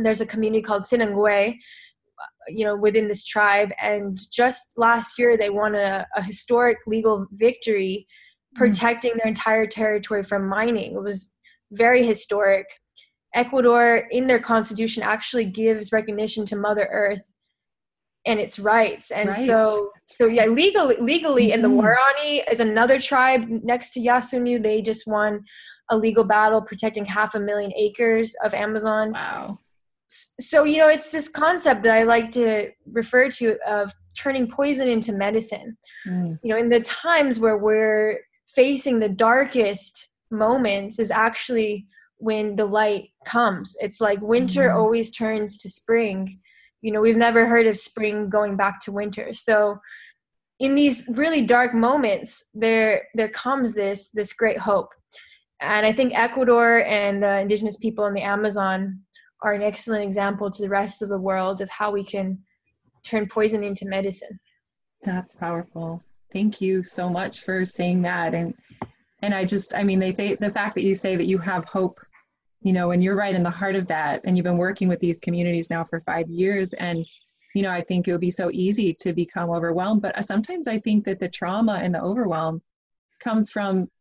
[0.06, 1.56] there's a community called Sinangoe,
[2.48, 3.72] you know, within this tribe.
[3.82, 8.08] And just last year, they won a, a historic legal victory
[8.54, 8.60] hmm.
[8.60, 9.18] protecting mm.
[9.18, 10.94] their entire territory from mining.
[10.94, 11.36] It was
[11.72, 12.66] very historic.
[13.36, 17.22] Ecuador, in their constitution, actually gives recognition to Mother Earth
[18.26, 19.12] and its rights.
[19.12, 19.46] And right.
[19.46, 21.54] so, so yeah, legally, legally, mm-hmm.
[21.54, 24.62] and the Waorani is another tribe next to Yasuni.
[24.62, 25.46] They just won
[25.92, 29.12] a legal battle protecting half a million acres of Amazon.
[29.12, 29.60] Wow
[30.10, 34.88] so you know it's this concept that i like to refer to of turning poison
[34.88, 35.78] into medicine.
[36.08, 36.40] Mm.
[36.44, 42.66] you know in the times where we're facing the darkest moments is actually when the
[42.66, 43.76] light comes.
[43.80, 44.76] It's like winter mm.
[44.76, 46.40] always turns to spring.
[46.82, 49.34] You know we've never heard of spring going back to winter.
[49.34, 49.80] So
[50.60, 54.90] in these really dark moments there there comes this this great hope.
[55.62, 59.02] And i think ecuador and the indigenous people in the amazon
[59.42, 62.40] are an excellent example to the rest of the world of how we can
[63.04, 64.40] turn poison into medicine.
[65.04, 66.04] That's powerful.
[66.32, 68.34] Thank you so much for saying that.
[68.34, 68.54] And
[69.22, 71.66] and I just, I mean, they, they the fact that you say that you have
[71.66, 72.00] hope,
[72.62, 74.22] you know, and you're right in the heart of that.
[74.24, 77.06] And you've been working with these communities now for five years, and
[77.56, 80.02] you know, I think it would be so easy to become overwhelmed.
[80.02, 82.62] But sometimes I think that the trauma and the overwhelm
[83.20, 83.88] comes from.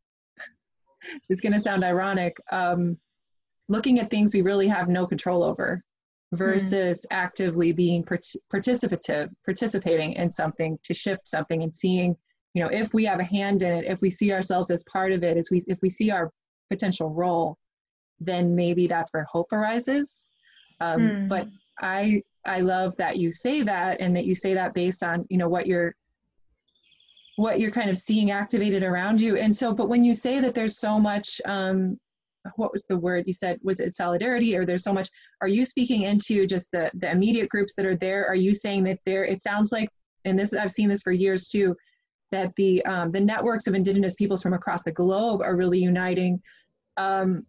[1.31, 2.37] It's going to sound ironic.
[2.53, 2.99] Um,
[3.69, 5.83] looking at things we really have no control over
[6.33, 7.17] versus mm.
[7.17, 12.15] actively being part- participative participating in something to shift something and seeing
[12.55, 15.13] you know if we have a hand in it if we see ourselves as part
[15.13, 16.31] of it as we if we see our
[16.69, 17.57] potential role
[18.21, 20.29] then maybe that's where hope arises
[20.81, 21.29] um, mm.
[21.29, 21.49] but
[21.81, 25.39] i i love that you say that and that you say that based on you
[25.39, 25.95] know what you're
[27.37, 30.55] what you're kind of seeing activated around you and so but when you say that
[30.55, 31.99] there's so much um,
[32.57, 33.59] what was the word you said?
[33.63, 35.09] Was it solidarity or there's so much?
[35.41, 38.27] Are you speaking into just the the immediate groups that are there?
[38.27, 39.89] Are you saying that there it sounds like
[40.25, 41.77] and this i've seen this for years too
[42.31, 46.41] that the um, the networks of indigenous peoples from across the globe are really uniting.
[46.97, 47.47] Um,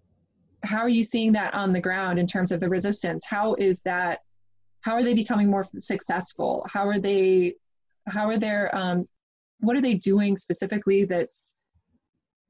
[0.63, 3.25] how are you seeing that on the ground in terms of the resistance?
[3.25, 4.19] How is that
[4.81, 6.65] how are they becoming more successful?
[6.71, 7.55] How are they
[8.07, 9.05] how are their um,
[9.59, 11.55] what are they doing specifically that's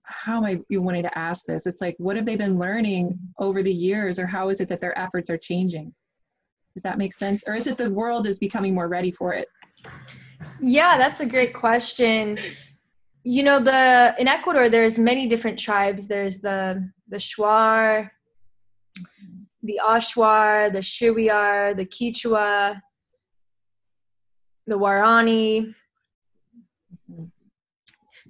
[0.10, 1.65] how am I you wanting to ask this?
[1.65, 4.82] It's like, what have they been learning over the years, or how is it that
[4.82, 5.93] their efforts are changing?
[6.74, 7.43] Does that make sense?
[7.48, 9.48] Or is it the world is becoming more ready for it?
[10.60, 12.38] Yeah, that's a great question.
[13.24, 16.08] You know, the in Ecuador, there's many different tribes.
[16.08, 18.10] There's the the Shuar,
[19.63, 22.82] the Achuar, the Shiwiar, the Quechua,
[24.67, 25.76] the Waorani.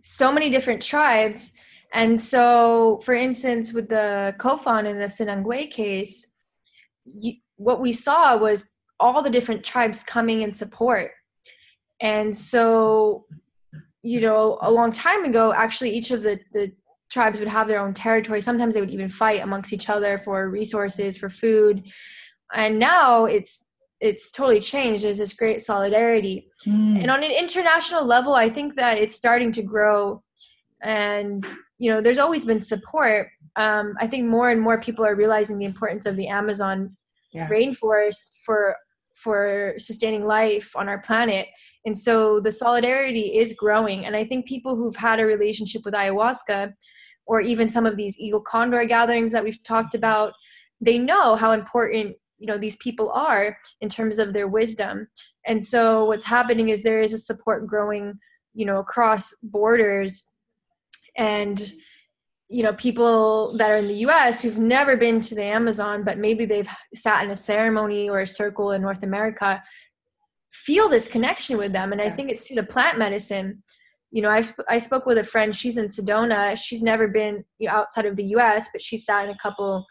[0.01, 1.53] So many different tribes
[1.93, 6.27] and so, for instance, with the Kofan in the Sinangoe case,
[7.05, 11.11] you, what we saw was all the different tribes coming in support.
[12.01, 13.25] And so,
[14.03, 16.71] you know, a long time ago, actually, each of the, the
[17.09, 18.41] tribes would have their own territory.
[18.41, 21.83] Sometimes they would even fight amongst each other for resources, for food.
[22.53, 23.65] And now it's
[23.99, 25.03] it's totally changed.
[25.03, 26.47] There's this great solidarity.
[26.65, 27.01] Mm.
[27.01, 30.23] And on an international level, I think that it's starting to grow
[30.81, 31.43] and
[31.79, 33.27] you know there's always been support.
[33.55, 36.95] Um, i think more and more people are realizing the importance of the amazon
[37.31, 37.47] yeah.
[37.49, 38.75] rainforest for
[39.15, 41.47] for sustaining life on our planet.
[41.85, 44.05] And so the solidarity is growing.
[44.05, 46.73] And i think people who've had a relationship with ayahuasca
[47.25, 50.33] or even some of these eagle condor gatherings that we've talked about
[50.81, 55.07] they know how important you know these people are in terms of their wisdom.
[55.45, 58.17] And so what's happening is there is a support growing
[58.53, 60.23] you know across borders
[61.19, 61.73] and
[62.47, 66.17] you know people that are in the US who've never been to the Amazon but
[66.17, 69.61] maybe they've sat in a ceremony or a circle in North America
[70.51, 71.91] feel this connection with them.
[71.91, 73.61] And I think it's through the plant medicine.
[74.09, 76.57] You know I I spoke with a friend she's in Sedona.
[76.57, 79.85] She's never been you know, outside of the US but she sat in a couple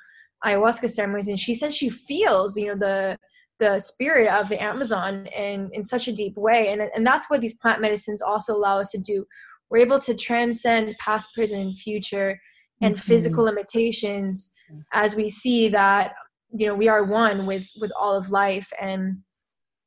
[0.45, 3.19] ayahuasca ceremonies and she says she feels you know the
[3.61, 6.69] the spirit of the Amazon in in such a deep way.
[6.71, 9.25] And and that's what these plant medicines also allow us to do
[9.71, 12.39] we're able to transcend past present and future
[12.81, 13.01] and mm-hmm.
[13.01, 14.51] physical limitations
[14.93, 16.13] as we see that
[16.51, 18.71] you know we are one with with all of life.
[18.81, 19.19] And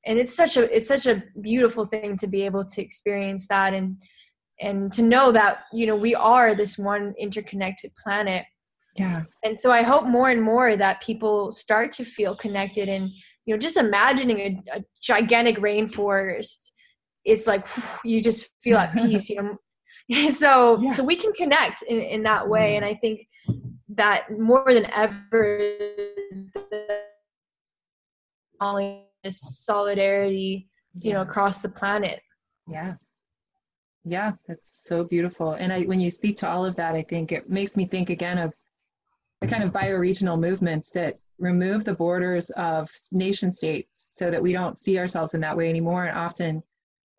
[0.06, 3.74] and it's such a it's such a beautiful thing to be able to experience that
[3.74, 3.98] and
[4.60, 8.46] and to know that you know we are this one interconnected planet.
[8.98, 9.24] Yeah.
[9.46, 13.10] And so i hope more and more that people start to feel connected and
[13.46, 16.72] you know just imagining a, a gigantic rainforest
[17.24, 17.66] it's like
[18.04, 19.58] you just feel at peace you know
[20.32, 20.90] so yeah.
[20.90, 22.84] so we can connect in, in that way mm-hmm.
[22.84, 23.28] and i think
[23.90, 25.60] that more than ever
[29.24, 32.22] this solidarity you know across the planet.
[32.68, 32.96] Yeah.
[34.04, 35.54] Yeah that's so beautiful.
[35.54, 38.10] And i when you speak to all of that i think it makes me think
[38.10, 38.54] again of
[39.42, 44.54] the kind of bioregional movements that remove the borders of nation states so that we
[44.54, 46.06] don't see ourselves in that way anymore.
[46.06, 46.62] And often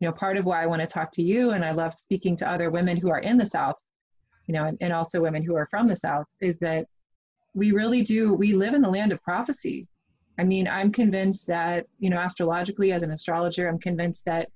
[0.03, 2.35] you know, part of why I want to talk to you and I love speaking
[2.35, 3.77] to other women who are in the South,
[4.47, 6.87] you know, and, and also women who are from the South is that
[7.53, 9.87] we really do, we live in the land of prophecy.
[10.37, 14.49] I mean, I'm convinced that, you know, astrologically as an astrologer, I'm convinced that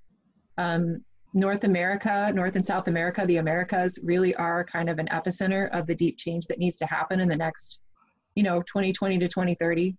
[0.58, 1.02] um,
[1.34, 5.88] North America, North and South America, the Americas really are kind of an epicenter of
[5.88, 7.80] the deep change that needs to happen in the next,
[8.36, 9.96] you know, 2020 to 2030.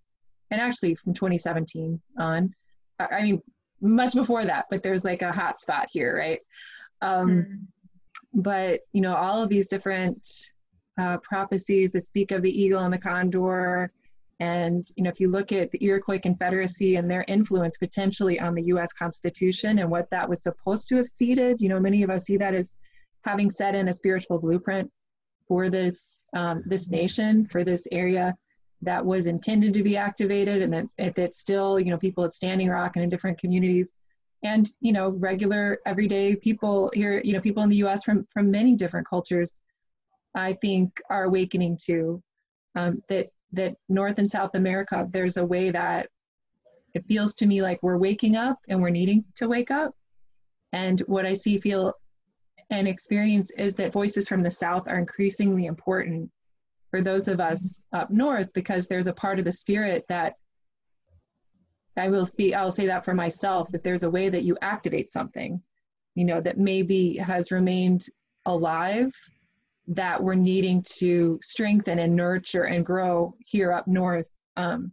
[0.51, 2.55] And actually from 2017 on.
[3.01, 3.41] I mean,
[3.81, 6.41] much before that, but there's like a hot spot here, right?
[7.01, 7.59] Um, mm.
[8.35, 10.29] But you know, all of these different
[11.01, 13.91] uh, prophecies that speak of the eagle and the condor,
[14.41, 18.55] and you know, if you look at the Iroquois Confederacy and their influence potentially on
[18.55, 18.93] the U.S.
[18.93, 22.37] Constitution and what that was supposed to have seeded, you know, many of us see
[22.37, 22.77] that as
[23.25, 24.91] having set in a spiritual blueprint
[25.47, 28.35] for this um, this nation, for this area
[28.83, 32.69] that was intended to be activated and that, that still, you know, people at Standing
[32.69, 33.99] Rock and in different communities
[34.43, 38.51] and, you know, regular everyday people here, you know, people in the US from, from
[38.51, 39.61] many different cultures,
[40.35, 42.23] I think are awakening to
[42.77, 46.09] um, that that North and South America, there's a way that
[46.95, 49.93] it feels to me like we're waking up and we're needing to wake up.
[50.73, 51.95] And what I see, feel,
[52.71, 56.31] and experience is that voices from the South are increasingly important
[56.91, 60.35] for those of us up north because there's a part of the spirit that
[61.97, 65.11] I will speak, I'll say that for myself, that there's a way that you activate
[65.11, 65.61] something,
[66.15, 68.07] you know, that maybe has remained
[68.47, 69.13] alive
[69.89, 74.27] that we're needing to strengthen and nurture and grow here up north
[74.57, 74.93] um,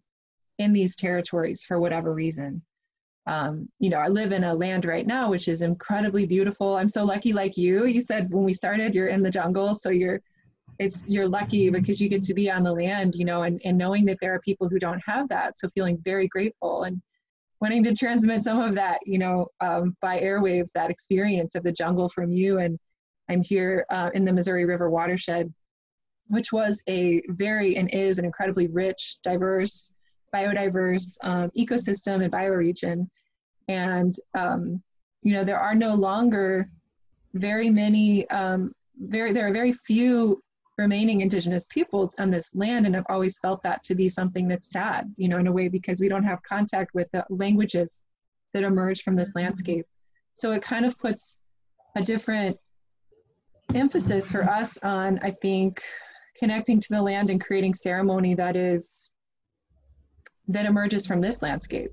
[0.57, 2.61] in these territories for whatever reason.
[3.27, 6.77] Um, you know, I live in a land right now which is incredibly beautiful.
[6.77, 7.85] I'm so lucky, like you.
[7.85, 10.19] You said when we started, you're in the jungle, so you're
[10.79, 13.77] it's you're lucky because you get to be on the land, you know, and, and
[13.77, 15.57] knowing that there are people who don't have that.
[15.57, 17.01] So feeling very grateful and
[17.61, 21.71] wanting to transmit some of that, you know, um, by airwaves, that experience of the
[21.71, 22.59] jungle from you.
[22.59, 22.77] And
[23.29, 25.53] I'm here uh, in the Missouri River watershed,
[26.27, 29.95] which was a very and is an incredibly rich, diverse,
[30.33, 33.07] biodiverse um, ecosystem and bioregion.
[33.67, 34.83] And, um,
[35.23, 36.69] you know, there are no longer
[37.33, 40.41] very many, um, very, there are very few
[40.77, 44.71] remaining indigenous peoples on this land and i've always felt that to be something that's
[44.71, 48.03] sad you know in a way because we don't have contact with the languages
[48.55, 49.85] that emerge from this landscape.
[50.35, 51.39] So it kind of puts
[51.95, 52.57] a different
[53.73, 55.81] emphasis for us on i think
[56.37, 59.11] connecting to the land and creating ceremony that is
[60.47, 61.89] that emerges from this landscape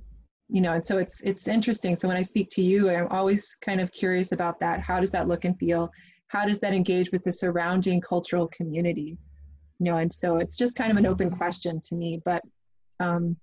[0.48, 1.96] you know and so it's it's interesting.
[1.96, 4.80] So when i speak to you i'm always kind of curious about that.
[4.80, 5.90] How does that look and feel
[6.32, 9.18] how does that engage with the surrounding cultural community?
[9.78, 12.42] You know and so it's just kind of an open question to me but
[13.00, 13.36] um,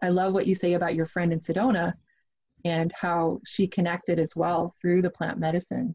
[0.00, 1.92] i love what you say about your friend in sedona
[2.64, 5.94] and how she connected as well through the plant medicine.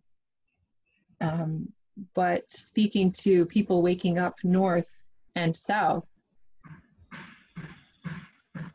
[1.20, 1.72] Um,
[2.16, 4.90] but speaking to people waking up north
[5.36, 6.08] and south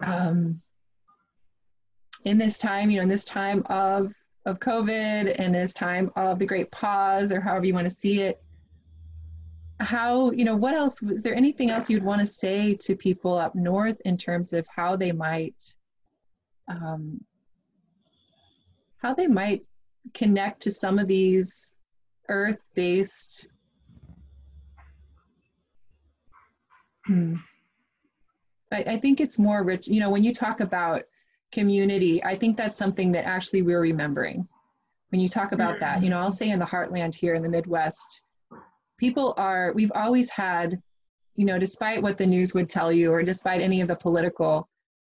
[0.01, 0.61] um,
[2.25, 4.13] in this time you know in this time of
[4.47, 8.23] of COVID and this time of the great pause or however you want to see
[8.23, 8.41] it,
[9.81, 13.37] how, you know, what else, was there anything else you'd want to say to people
[13.37, 15.63] up north in terms of how they might,
[16.69, 17.21] um,
[18.99, 19.67] how they might
[20.15, 21.75] connect to some of these
[22.29, 23.49] earth-based
[27.05, 27.35] hmm.
[28.73, 31.03] I, I think it's more rich, you know, when you talk about
[31.57, 34.47] community, I think that's something that actually we're remembering.
[35.09, 37.49] When you talk about that, you know, I'll say in the heartland here in the
[37.49, 38.23] Midwest,
[38.99, 40.79] people are, we've always had,
[41.35, 44.69] you know, despite what the news would tell you or despite any of the political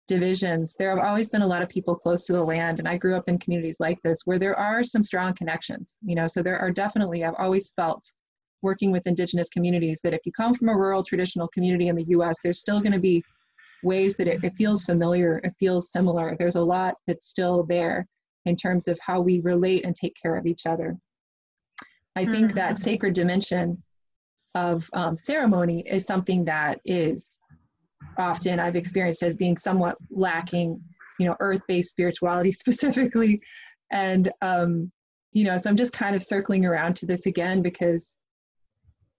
[0.08, 2.78] divisions, there have always been a lot of people close to the land.
[2.78, 6.14] And I grew up in communities like this where there are some strong connections, you
[6.14, 8.04] know, so there are definitely, I've always felt
[8.62, 12.10] working with indigenous communities that if you come from a rural traditional community in the
[12.10, 13.24] US, there's still going to be
[13.84, 16.36] ways that it, it feels familiar, it feels similar.
[16.38, 18.06] There's a lot that's still there
[18.46, 20.96] in terms of how we relate and take care of each other.
[22.16, 22.56] I think mm-hmm.
[22.56, 23.82] that sacred dimension
[24.54, 27.40] of um, ceremony is something that is
[28.18, 30.82] often I've experienced as being somewhat lacking,
[31.20, 33.42] you know, earth-based spirituality specifically.
[33.92, 34.92] And, um,
[35.34, 38.16] you know, so I'm just kind of circling around to this again because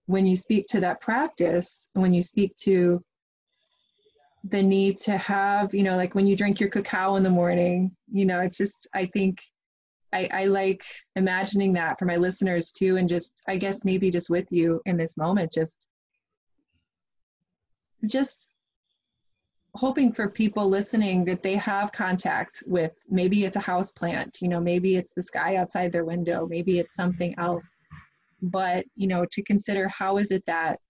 [0.07, 3.02] when you speak to that practice, when you speak to
[4.49, 7.90] the need to have, you know, like when you drink your cacao in the morning,
[8.11, 9.40] you know, it's just, I think
[10.12, 10.84] I, I like
[11.16, 14.97] imagining that for my listeners too, and just, I guess maybe just with you in
[14.97, 15.88] this moment, just,
[18.07, 18.51] just
[19.76, 24.49] hoping for people listening that they have contact with maybe it's a house plant you
[24.49, 27.76] know maybe it's the sky outside their window maybe it's something else.
[28.40, 30.80] But you know to consider how is it that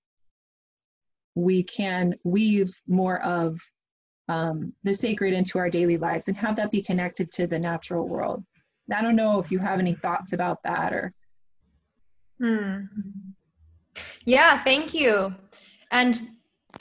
[1.36, 3.60] we can weave more of
[4.28, 8.08] um, the sacred into our daily lives and have that be connected to the natural
[8.08, 8.42] world.
[8.92, 11.12] I don't know if you have any thoughts about that or.
[12.40, 12.80] Hmm.
[14.24, 15.34] Yeah, thank you.
[15.90, 16.28] And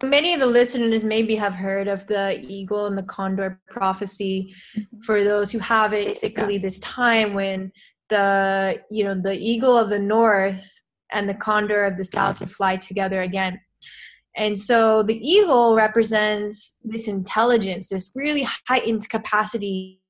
[0.01, 4.53] many of the listeners maybe have heard of the eagle and the condor prophecy.
[4.77, 5.01] Mm-hmm.
[5.01, 7.71] For those who have it, basically this time when
[8.09, 10.69] the you know the eagle of the north
[11.11, 13.59] and the condor of the south would fly together again
[14.35, 20.01] and so the eagle represents this intelligence, this really heightened capacity.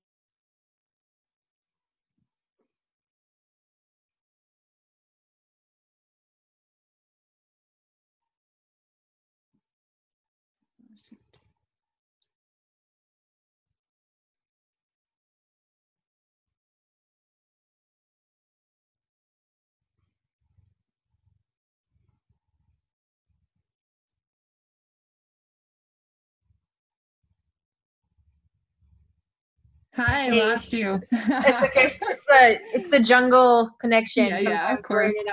[29.95, 30.99] Hi, hey, lost you.
[31.11, 31.13] it's
[31.63, 31.97] okay.
[32.01, 34.27] It's a it's a jungle connection.
[34.27, 35.15] Yeah, yeah, of course.
[35.15, 35.27] It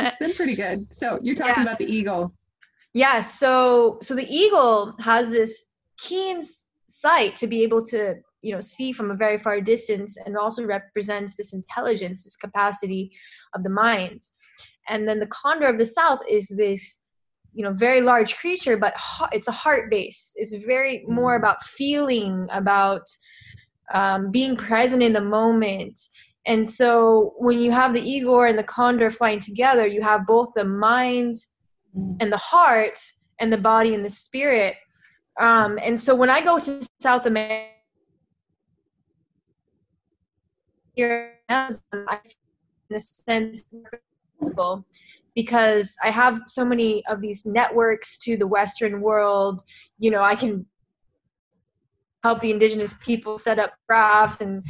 [0.00, 0.86] it's been pretty good.
[0.92, 1.62] So you're talking yeah.
[1.62, 2.34] about the eagle.
[2.92, 3.20] Yeah.
[3.20, 6.42] So so the eagle has this keen
[6.88, 10.64] sight to be able to you know see from a very far distance and also
[10.64, 13.12] represents this intelligence this capacity
[13.54, 14.22] of the mind
[14.88, 17.00] and then the condor of the south is this
[17.52, 18.94] you know very large creature but
[19.32, 21.38] it's a heart base it's very more mm.
[21.38, 23.02] about feeling about
[23.92, 26.00] um, being present in the moment
[26.46, 30.50] and so when you have the eagle and the condor flying together you have both
[30.54, 31.34] the mind
[32.20, 33.00] and the heart
[33.40, 34.76] and the body and the spirit
[35.40, 37.70] um, and so when i go to south america
[40.94, 41.68] here I
[42.90, 43.68] in a sense
[45.34, 49.62] because I have so many of these networks to the Western world.
[49.98, 50.66] You know, I can
[52.22, 54.64] help the indigenous people set up crafts and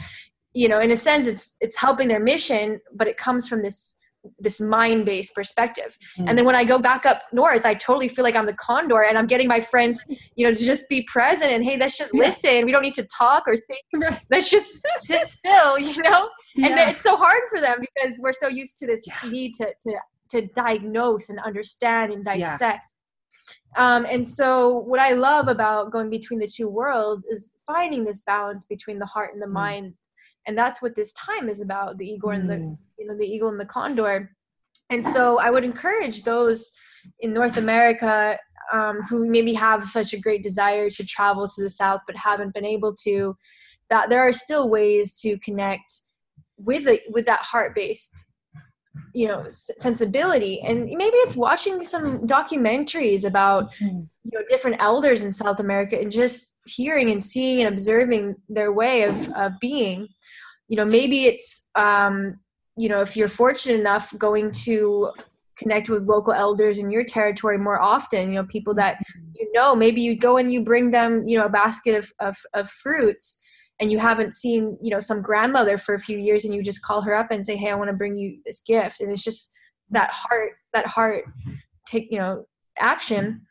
[0.52, 3.96] you know in a sense it's it's helping their mission but it comes from this
[4.38, 6.28] this mind-based perspective mm.
[6.28, 9.02] and then when i go back up north i totally feel like i'm the condor
[9.02, 10.04] and i'm getting my friends
[10.36, 12.20] you know to just be present and hey let's just yeah.
[12.20, 14.20] listen we don't need to talk or think right.
[14.30, 16.66] let's just sit still you know yeah.
[16.66, 19.30] and it's so hard for them because we're so used to this yeah.
[19.30, 19.94] need to to
[20.28, 22.92] to diagnose and understand and dissect
[23.76, 28.20] um, and so what i love about going between the two worlds is finding this
[28.22, 29.52] balance between the heart and the mm.
[29.52, 29.94] mind
[30.46, 32.36] and that's what this time is about the eagle mm.
[32.36, 32.78] and the mm.
[32.98, 34.30] you know the eagle and the condor
[34.90, 36.70] and so i would encourage those
[37.20, 38.38] in north america
[38.72, 42.54] um, who maybe have such a great desire to travel to the south but haven't
[42.54, 43.36] been able to
[43.88, 46.02] that there are still ways to connect
[46.56, 48.24] with it with that heart based
[49.14, 54.06] you know sensibility and maybe it's watching some documentaries about mm.
[54.24, 58.72] you know different elders in south america and just hearing and seeing and observing their
[58.72, 60.08] way of, of being
[60.68, 62.38] you know maybe it's um
[62.76, 65.10] you know if you're fortunate enough going to
[65.56, 69.30] connect with local elders in your territory more often you know people that mm-hmm.
[69.34, 72.36] you know maybe you go and you bring them you know a basket of, of,
[72.54, 73.38] of fruits
[73.80, 76.82] and you haven't seen you know some grandmother for a few years and you just
[76.82, 79.00] call her up and say hey i want to bring you this gift.
[79.00, 79.50] And it's just
[79.90, 81.24] that heart that heart
[81.86, 82.44] take you know
[82.78, 83.42] action.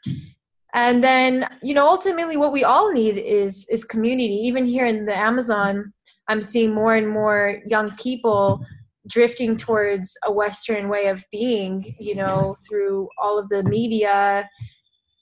[0.73, 4.35] And then you know ultimately what we all need is is community.
[4.35, 5.93] Even here in the amazon
[6.27, 8.63] i'm seeing more and more young people
[9.07, 14.47] drifting towards a western way of being you know through all of the media.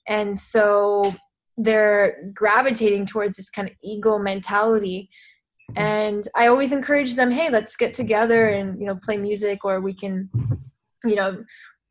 [0.10, 1.14] And so
[1.58, 5.10] they're gravitating towards this kind of ego mentality
[5.76, 9.82] and i always encourage them hey let's get together and you know play music or
[9.82, 10.30] we can
[11.04, 11.44] you know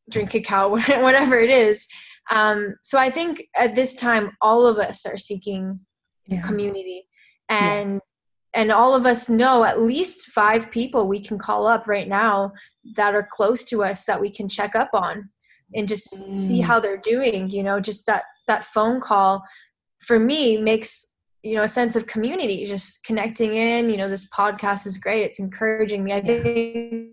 [0.08, 0.68] drink cacao
[1.02, 1.86] whatever it is
[2.30, 5.78] um, so i think at this time all of us are seeking
[6.26, 6.40] yeah.
[6.42, 7.06] community
[7.48, 8.60] and yeah.
[8.60, 12.52] and all of us know at least five people we can call up right now
[12.96, 15.28] that are close to us that we can check up on
[15.74, 16.34] and just mm.
[16.34, 19.42] see how they're doing you know just that that phone call
[20.00, 21.04] for me makes
[21.42, 25.22] you know a sense of community just connecting in you know this podcast is great
[25.22, 27.10] it's encouraging me i think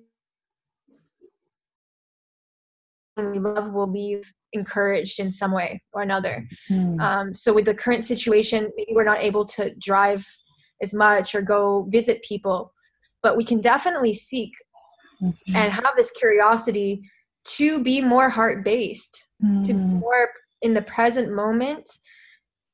[3.18, 7.00] we love will leave encouraged in some way or another mm.
[7.00, 10.26] um, so with the current situation maybe we're not able to drive
[10.82, 12.74] as much or go visit people
[13.22, 14.52] but we can definitely seek
[15.22, 15.56] mm-hmm.
[15.56, 17.02] and have this curiosity
[17.46, 19.66] to be more heart based mm.
[19.66, 20.00] to be hmm.
[20.00, 20.30] more
[20.64, 21.88] in the present moment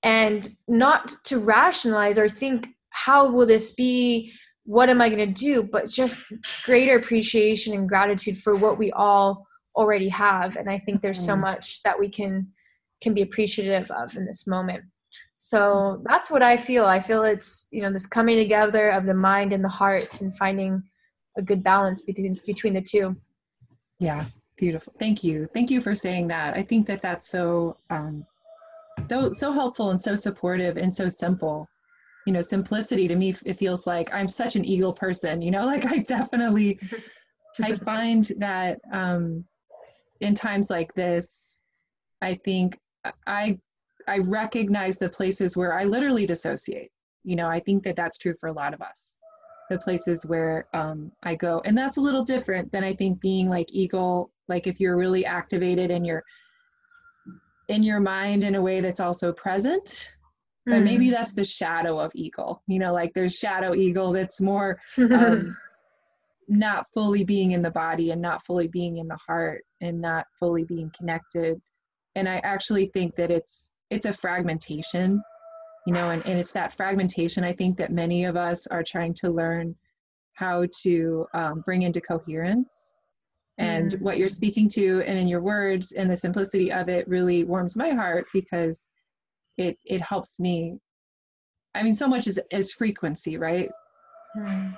[0.04, 4.32] and not to rationalize or think how will this be?
[4.64, 5.64] What am i going to do?
[5.64, 6.22] But just
[6.64, 10.56] greater appreciation and gratitude for what we all already have.
[10.56, 11.42] And i think there's so mm-hmm.
[11.42, 12.48] much that we can
[13.02, 14.84] can be appreciative of in this moment.
[15.40, 16.86] So that's what i feel.
[16.86, 20.36] I feel it's you know this coming together of the mind and the heart and
[20.38, 20.84] finding
[21.38, 23.16] a good balance between between the two.
[24.00, 24.26] Yeah
[24.60, 24.94] beautiful.
[25.00, 25.46] Thank you.
[25.46, 26.56] Thank you for saying that.
[26.56, 28.26] I think that that's so um,
[29.10, 31.68] so so helpful and so supportive and so simple.
[32.28, 35.66] You know simplicity to me it feels like i'm such an eagle person you know?
[35.74, 36.80] Like i definitely
[37.62, 39.46] i find that um
[40.20, 41.60] in times like this
[42.22, 42.78] i think
[43.26, 43.58] i
[44.08, 46.92] i recognize the places where i literally dissociate.
[47.24, 49.18] You know i think that that's true for a lot of us
[49.70, 51.62] the places where um, i go.
[51.66, 55.26] And that's a little different than i think being like eagle like if you're really
[55.26, 56.24] activated and you're
[57.68, 59.86] in your mind in a way that's also present
[60.68, 60.74] mm.
[60.74, 62.64] but maybe that's the shadow of eagle.
[62.68, 65.56] You know like there's shadow eagle that's more um,
[66.48, 70.26] not fully being in the body and not fully being in the heart and not
[70.40, 71.62] fully being connected.
[72.16, 75.22] And i actually think that it's it's a fragmentation
[75.86, 79.14] you know and, and it's that fragmentation i think that many of us are trying
[79.14, 79.76] to learn
[80.34, 82.96] how to um, bring into coherence
[83.58, 84.02] and mm.
[84.02, 87.76] what you're speaking to and in your words and the simplicity of it really warms
[87.76, 88.88] my heart because
[89.58, 90.78] it it helps me
[91.76, 93.70] i mean so much is, is frequency right
[94.38, 94.78] mm.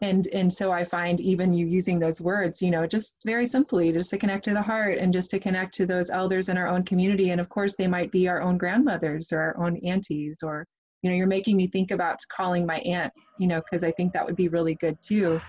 [0.00, 3.92] And and so i find even you using those words you know just very simply
[3.92, 6.68] just to connect to the heart and just to connect to those elders in our
[6.68, 7.30] own community.
[7.30, 10.64] And of course they might be our own grandmothers or our own aunties or
[11.02, 14.12] you know you're making me think about calling my aunt you know because i think
[14.12, 15.40] that would be really good too.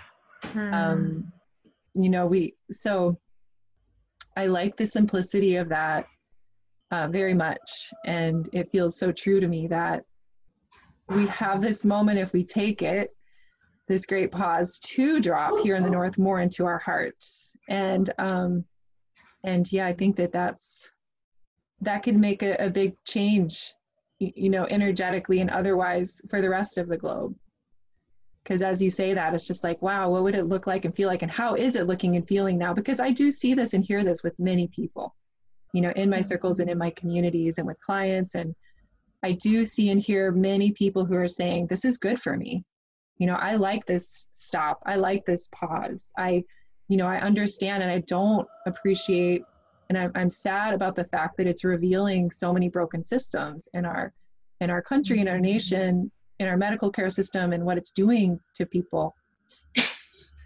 [0.43, 0.73] Hmm.
[0.73, 1.33] um
[1.93, 3.17] you know we so
[4.37, 6.07] i like the simplicity of that
[6.91, 7.93] uh, very much.
[8.05, 10.03] And it feels so true to me that
[11.07, 13.15] we have this moment if we take it
[13.89, 18.63] this great pause to drop here in the north more into our hearts and um
[19.43, 20.93] and yeah i think that that's
[21.81, 23.73] that could make a, a big change
[24.19, 27.35] you know, energetically and otherwise for the rest of the globe.
[28.43, 30.95] Because as you say that, it's just like, wow, what would it look like and
[30.95, 31.21] feel like?
[31.21, 32.73] And how is it looking and feeling now?
[32.73, 35.15] Because I do see this and hear this with many people,
[35.73, 38.35] you know, in my circles and in my communities and with clients.
[38.35, 38.55] And
[39.23, 42.63] I do see and hear many people who are saying, this is good for me.
[43.19, 44.81] You know, I like this stop.
[44.85, 46.11] I like this pause.
[46.17, 46.43] I,
[46.87, 49.43] you know, I understand and I don't appreciate
[49.89, 53.85] and I'm, I'm sad about the fact that it's revealing so many broken systems in
[53.85, 54.13] our
[54.61, 58.39] in our country in our nation in our medical care system and what it's doing
[58.55, 59.15] to people
[59.75, 59.83] mm-hmm.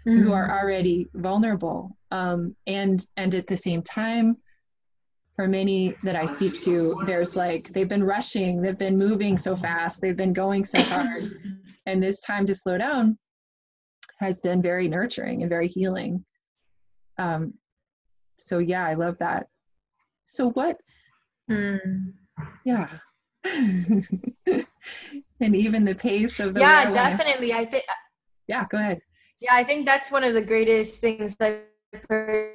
[0.22, 4.36] who are already vulnerable um, and and at the same time
[5.36, 9.56] for many that i speak to there's like they've been rushing they've been moving so
[9.56, 11.22] fast they've been going so hard
[11.86, 13.18] and this time to slow down
[14.18, 16.24] has been very nurturing and very healing.
[17.18, 17.54] Um,
[18.38, 19.46] so yeah i love that.
[20.24, 20.80] So what
[21.50, 22.12] mm.
[22.64, 22.88] yeah.
[25.40, 27.52] And even the pace of the yeah definitely.
[27.52, 27.84] I think
[28.46, 29.00] yeah go ahead.
[29.40, 31.60] yeah i think that's one of the greatest things i've
[32.08, 32.54] heard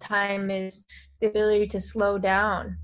[0.00, 0.84] time is
[1.20, 2.76] the ability to slow down.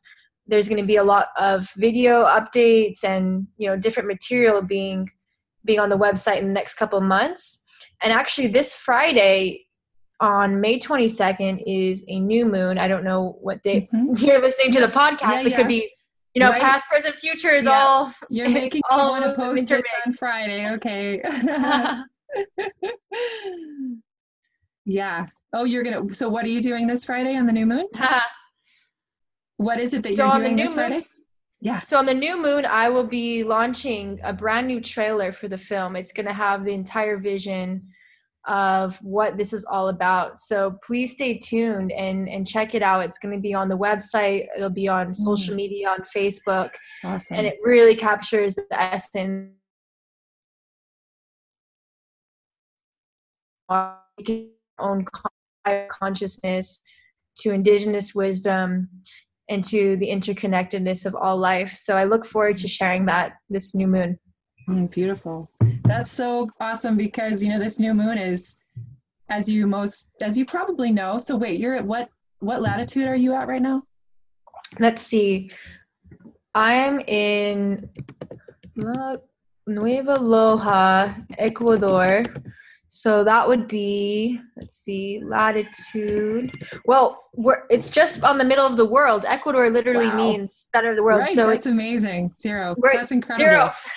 [0.47, 5.09] there's going to be a lot of video updates and you know different material being
[5.65, 7.65] being on the website in the next couple months
[8.03, 9.65] and actually this friday
[10.21, 14.15] on may 22nd is a new moon i don't know what day mm-hmm.
[14.27, 15.57] you're listening to the podcast yeah, it yeah.
[15.57, 15.91] could be
[16.35, 16.61] you know right.
[16.61, 17.73] past present future is yeah.
[17.73, 21.23] all you're making all me want to post on friday okay
[24.91, 26.15] yeah Oh, you're gonna.
[26.15, 27.87] So, what are you doing this Friday on the new moon?
[29.57, 31.07] what is it that so you're doing this moon, Friday?
[31.61, 31.83] Yeah.
[31.83, 35.59] So on the new moon, I will be launching a brand new trailer for the
[35.59, 35.95] film.
[35.95, 37.87] It's going to have the entire vision
[38.47, 40.39] of what this is all about.
[40.39, 43.05] So please stay tuned and and check it out.
[43.05, 44.47] It's going to be on the website.
[44.57, 45.59] It'll be on social mm.
[45.59, 46.71] media on Facebook.
[47.05, 47.37] Awesome.
[47.37, 49.51] And it really captures the essence
[54.81, 55.05] own
[55.89, 56.81] consciousness
[57.39, 58.89] to indigenous wisdom
[59.49, 61.73] and to the interconnectedness of all life.
[61.73, 64.19] So i look forward to sharing that this new moon.
[64.69, 65.51] Mm, beautiful.
[65.85, 68.57] That's so awesome because you know this new moon is
[69.29, 72.09] as you most as you probably know so wait you're at what
[72.41, 73.83] what latitude are you at right now?
[74.79, 75.51] Let's see.
[76.55, 77.91] I'm in
[78.77, 79.17] La
[79.67, 82.25] Nueva Loja, Ecuador.
[82.93, 86.53] So that would be, let's see, latitude.
[86.87, 89.25] Well, we're, it's just on the middle of the world.
[89.29, 90.17] Ecuador literally Wow.
[90.17, 91.21] means center of the world.
[91.21, 92.35] right, so that's it's amazing.
[92.43, 92.75] Zero.
[92.79, 93.49] We're- That's incredible.
[93.49, 93.73] zero.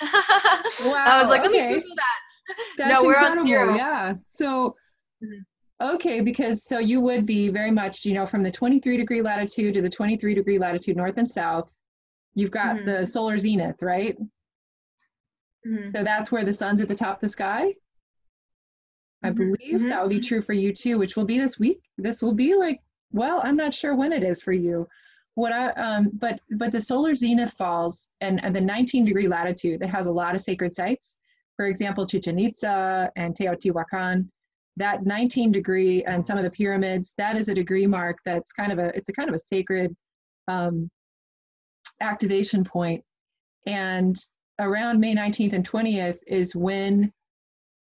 [0.84, 1.04] Wow.
[1.06, 1.68] I was like, let okay.
[1.68, 2.56] me Google that.
[2.78, 3.40] That's no, we're incredible.
[3.42, 3.74] on zero.
[3.76, 4.14] Yeah.
[4.26, 4.76] So,
[5.24, 5.94] Mhm.
[5.94, 9.74] okay, because so you would be very much, you know, from the 23 degree latitude
[9.74, 11.76] to the 23 degree latitude, north and south.
[12.36, 12.84] You've got Mhm.
[12.84, 14.16] the solar zenith, right?
[15.66, 15.90] Mhm.
[15.92, 17.74] So that's where the sun's at the top of the sky.
[19.24, 21.58] I Mhm, believe mhm, that will be true for you too, which will be this
[21.58, 21.80] week.
[21.98, 22.80] This will be like,
[23.12, 24.88] well, I'm not sure when it is for you.
[25.34, 29.80] What I um, but but the solar zenith falls and, and the 19 degree latitude
[29.80, 31.16] that has a lot of sacred sites.
[31.56, 34.28] For example, Chichen Itza and Teotihuacan.
[34.76, 37.14] That 19 degree and some of the pyramids.
[37.16, 38.18] That is a degree mark.
[38.24, 39.96] That's kind of a it's a kind of a sacred
[40.48, 40.90] um,
[42.00, 43.04] activation point.
[43.66, 44.16] And
[44.60, 47.12] around May 19th and 20th is when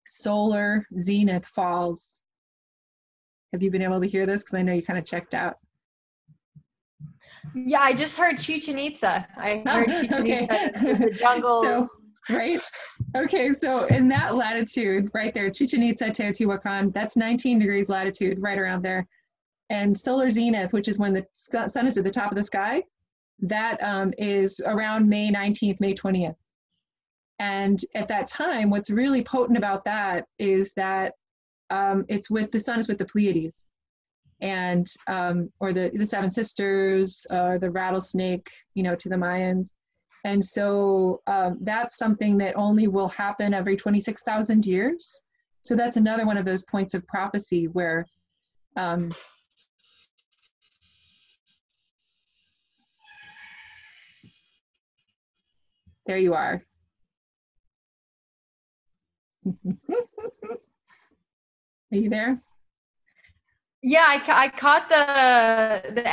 [0.06, 2.22] solar zenith falls.
[3.54, 4.44] Have you been able to hear this?
[4.44, 5.58] Because I know you kind of checked out.
[7.54, 9.28] Yeah, I just heard Chichen Itza.
[9.38, 10.48] I heard Chichen Okay.
[10.50, 11.62] Itza, the jungle.
[12.30, 12.62] So, right?
[13.18, 18.60] Okay, so in that latitude, right there, Chichen Itza, Teotihuacan, that's 19 degrees latitude, right
[18.60, 19.08] around there.
[19.72, 22.84] And solar zenith, which is when the sun is at the top of the sky,
[23.40, 26.36] that um, is around May 19th, May 20th.
[27.40, 31.14] And at that time, what's really potent about that is that
[31.70, 33.72] um, it's with the sun is with the Pleiades,
[34.42, 39.78] and um, or the the Seven Sisters, or the rattlesnake, you know, to the Mayans.
[40.26, 45.22] And so um, that's something that only will happen every 26,000 years.
[45.62, 48.06] So that's another one of those points of prophecy where
[48.76, 49.14] um,
[56.06, 56.62] there you are.
[59.46, 59.54] Are
[61.92, 62.40] you there?
[63.82, 66.08] yeah, I, ca- I caught the the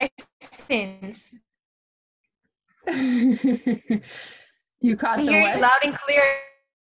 [0.00, 1.34] accents.
[4.80, 5.56] you caught I the hear what?
[5.56, 6.22] you loud and clear.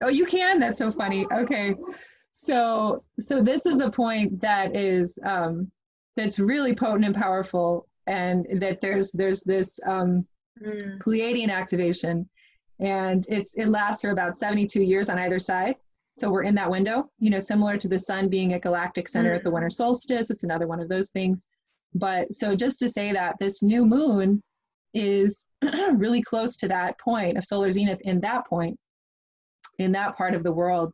[0.03, 0.59] Oh, you can.
[0.59, 1.27] That's so funny.
[1.33, 1.75] Okay,
[2.33, 5.71] so so this is a point that is um,
[6.17, 10.27] that's really potent and powerful, and that there's there's this um,
[10.63, 10.99] Mm.
[10.99, 12.29] Pleiadian activation,
[12.81, 15.77] and it's it lasts for about 72 years on either side.
[16.17, 19.33] So we're in that window, you know, similar to the sun being at galactic center
[19.33, 20.31] at the winter solstice.
[20.31, 21.47] It's another one of those things.
[21.95, 24.43] But so just to say that this new moon
[24.95, 25.47] is
[25.93, 28.79] really close to that point of solar zenith in that point,
[29.79, 30.93] in that part of the world,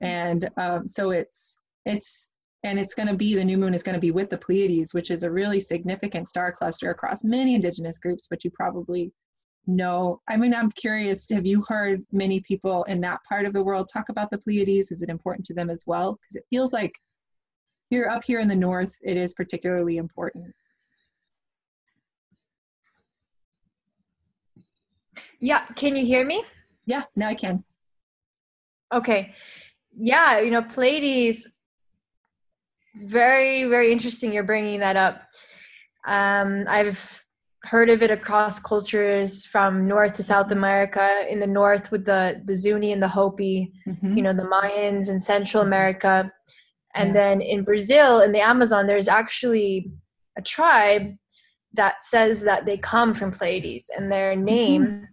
[0.00, 2.30] and um, so it's it's
[2.62, 4.94] and it's going to be the new moon is going to be with the Pleiades,
[4.94, 9.12] which is a really significant star cluster across many indigenous groups, but you probably
[9.66, 10.20] know.
[10.28, 13.88] I mean, I'm curious, have you heard many people in that part of the world
[13.92, 14.90] talk about the Pleiades?
[14.90, 16.14] Is it important to them as well?
[16.14, 16.92] Because it feels like
[17.90, 20.54] here up here in the north, it is particularly important.
[25.40, 26.44] Yeah, can you hear me?
[26.86, 27.64] Yeah, now I can.
[28.92, 29.34] Okay.
[29.96, 31.48] Yeah, you know, Pleiades,
[32.96, 35.22] very, very interesting you're bringing that up.
[36.06, 37.23] Um, I've
[37.64, 40.58] heard of it across cultures from North to South mm-hmm.
[40.58, 41.26] America.
[41.28, 44.16] In the North with the, the Zuni and the Hopi, Mhm.
[44.16, 45.72] you know, the Mayans in Central mm-hmm.
[45.72, 46.32] America.
[46.94, 47.14] And Yeah.
[47.14, 49.90] then in Brazil, in the Amazon, there's actually
[50.36, 51.16] a tribe
[51.72, 54.44] that says that they come from Pleiades and their mm-hmm.
[54.44, 55.08] name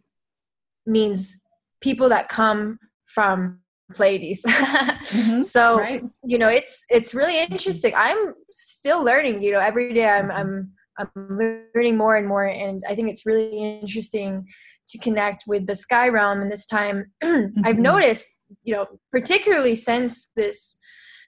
[0.85, 1.39] means
[1.79, 3.61] people that come from
[3.93, 4.41] Pleiades.
[4.43, 5.45] Mhm.
[5.55, 6.03] So right?
[6.23, 7.93] you know, it's it's really interesting.
[7.95, 9.41] I'm still learning.
[9.41, 10.71] You know, every day I'm I'm
[11.15, 14.47] I'm learning more and more, and I think it's really interesting
[14.89, 16.41] to connect with the sky realm.
[16.41, 17.79] And this time, I've Mhm.
[17.79, 18.27] noticed,
[18.63, 20.77] you know, particularly since this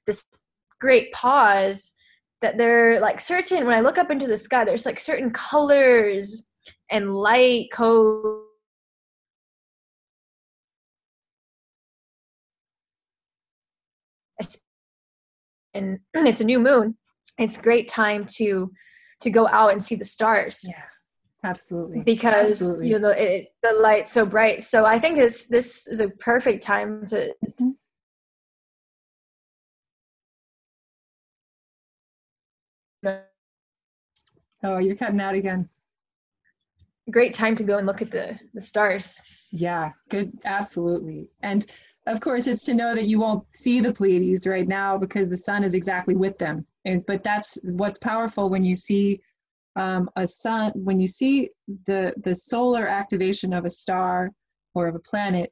[0.05, 0.25] this
[0.81, 1.93] great pause,
[2.41, 5.31] that there are like certain when I look up into the sky, there's like certain
[5.31, 6.45] colors
[6.89, 8.43] and light code
[15.73, 16.95] and it's a new moon
[17.37, 18.71] it's a great time to
[19.23, 20.81] to go out and see the stars Yeah,
[21.43, 22.01] absolutely.
[22.01, 22.89] because Absolutely.
[22.89, 26.63] you know it, the light's so bright so i think this this is a perfect
[26.63, 27.33] time to.
[34.65, 35.67] Oh, you're cutting out again.
[37.11, 39.19] great time to go and look at the the stars
[39.51, 40.31] Yeah, good.
[40.45, 41.29] Absolutely.
[41.41, 41.65] And
[42.07, 45.37] of course, it's to know that you won't see the Pleiades right now because the
[45.37, 46.65] sun is exactly with them.
[46.85, 49.21] And but that's what's powerful when you see
[49.75, 51.49] um, a sun when you see
[51.85, 54.31] the the solar activation of a star
[54.75, 55.51] or of a planet.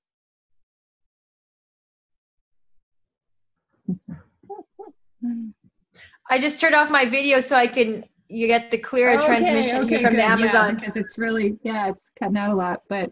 [6.29, 9.77] I just turned off my video so I can you get the clearer okay, transmission
[9.83, 10.53] okay, from Amazon.
[10.53, 13.11] Yeah, because it's really yeah, it's cutting out a lot, but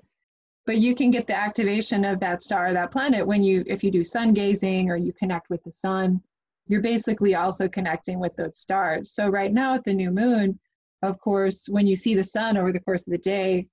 [0.65, 3.91] but you can get the activation of that star, that planet when you if you
[3.91, 6.21] do sun gazing or you connect with the sun,
[6.69, 9.11] you're basically also connecting with those stars.
[9.11, 10.57] So right now at the new moon,
[11.01, 13.67] of course, when you see the sun over the course of the day,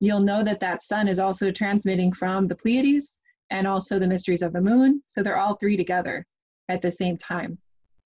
[0.00, 3.20] you'll know that that sun is also transmitting from the Pleiades
[3.50, 5.02] and also the mysteries of the moon.
[5.06, 6.26] So they're all three together
[6.70, 7.58] at the same time.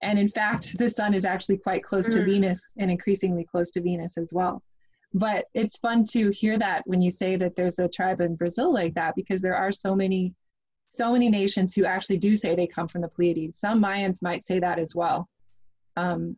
[0.02, 2.24] And in fact, the sun is actually quite close to Mm.
[2.24, 4.62] Venus and increasingly close to Venus as well.
[5.12, 8.72] But it's fun to hear that when you say that there's a tribe in Brazil
[8.72, 10.34] like that because there are so many
[10.86, 13.58] so many nations who actually do say they come from the Pleiades.
[13.58, 15.28] Some Mayans might say that as well.
[15.96, 16.36] Um,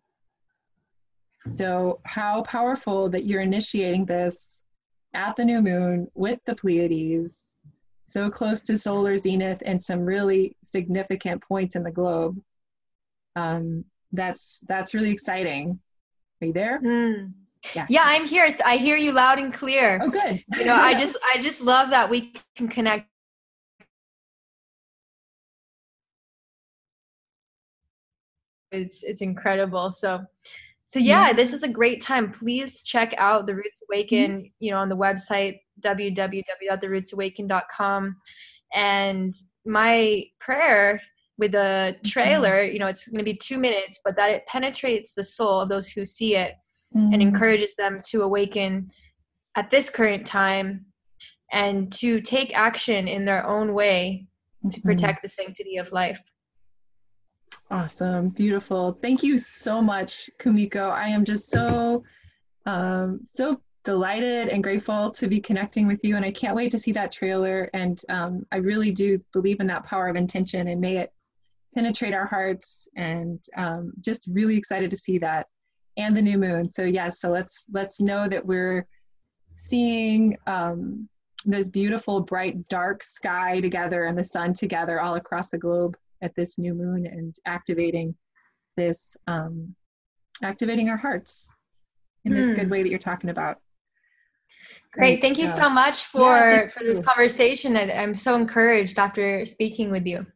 [1.42, 4.62] so how powerful that you're initiating this
[5.14, 7.44] at the new moon with the Pleiades,
[8.06, 12.40] so close to solar zenith and some really significant points in the globe.
[13.34, 15.80] Um, that's that's really exciting.
[16.40, 16.80] Are you there?
[16.80, 17.32] Mm.
[17.74, 17.86] Yeah.
[17.88, 18.56] Yeah, I'm here.
[18.64, 19.98] I hear you loud and clear.
[20.02, 20.44] Oh, good.
[20.56, 23.08] You know, I just I just love that we can connect
[28.76, 29.90] it's it's incredible.
[29.90, 30.24] So
[30.88, 31.32] so yeah, Yeah.
[31.32, 32.30] this is a great time.
[32.30, 34.46] Please check out the Roots Awaken, Mm-hmm.
[34.60, 38.16] you know, on the website www.theroots.awaken.com.
[38.74, 41.00] And my prayer
[41.38, 42.02] with the Mm-hmm.
[42.08, 45.60] trailer, you know, it's going to be 2 minutes, but that it penetrates the soul
[45.60, 46.54] of those who see it
[46.94, 47.20] and Mm.
[47.22, 48.90] encourages them to awaken
[49.54, 50.86] at this current time
[51.52, 54.26] and to take action in their own way
[54.70, 54.84] to Mhm.
[54.84, 56.22] protect the sanctity of life.
[57.70, 58.96] Awesome, beautiful.
[59.02, 60.88] Thank you so much, Kumiko.
[60.88, 62.04] I am just so,
[62.64, 66.78] um, so delighted and grateful to be connecting with you, and I can't wait to
[66.78, 67.68] see that trailer.
[67.74, 71.12] And um, I really do believe in that power of intention, and may it
[71.74, 72.88] penetrate our hearts.
[72.94, 75.48] And um, just really excited to see that,
[75.96, 76.68] and the new moon.
[76.68, 78.86] So yes, so let's let's know that we're
[79.54, 81.08] seeing um,
[81.44, 86.34] this beautiful, bright, dark sky together, and the sun together all across the globe at
[86.34, 88.14] this new moon and activating
[88.76, 89.74] this um,
[90.42, 91.50] activating our hearts
[92.24, 92.56] in this Hmm.
[92.56, 93.58] good way that you're talking about
[94.92, 95.20] Great.
[95.20, 95.54] Thank you Yeah.
[95.54, 97.04] so much for thank for this you.
[97.04, 97.76] conversation.
[97.76, 100.26] I- I'm so encouraged after speaking with you.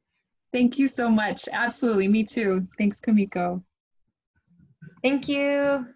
[0.52, 3.62] thank you so much absolutely me too thanks Kumiko
[5.02, 5.86] Thank you.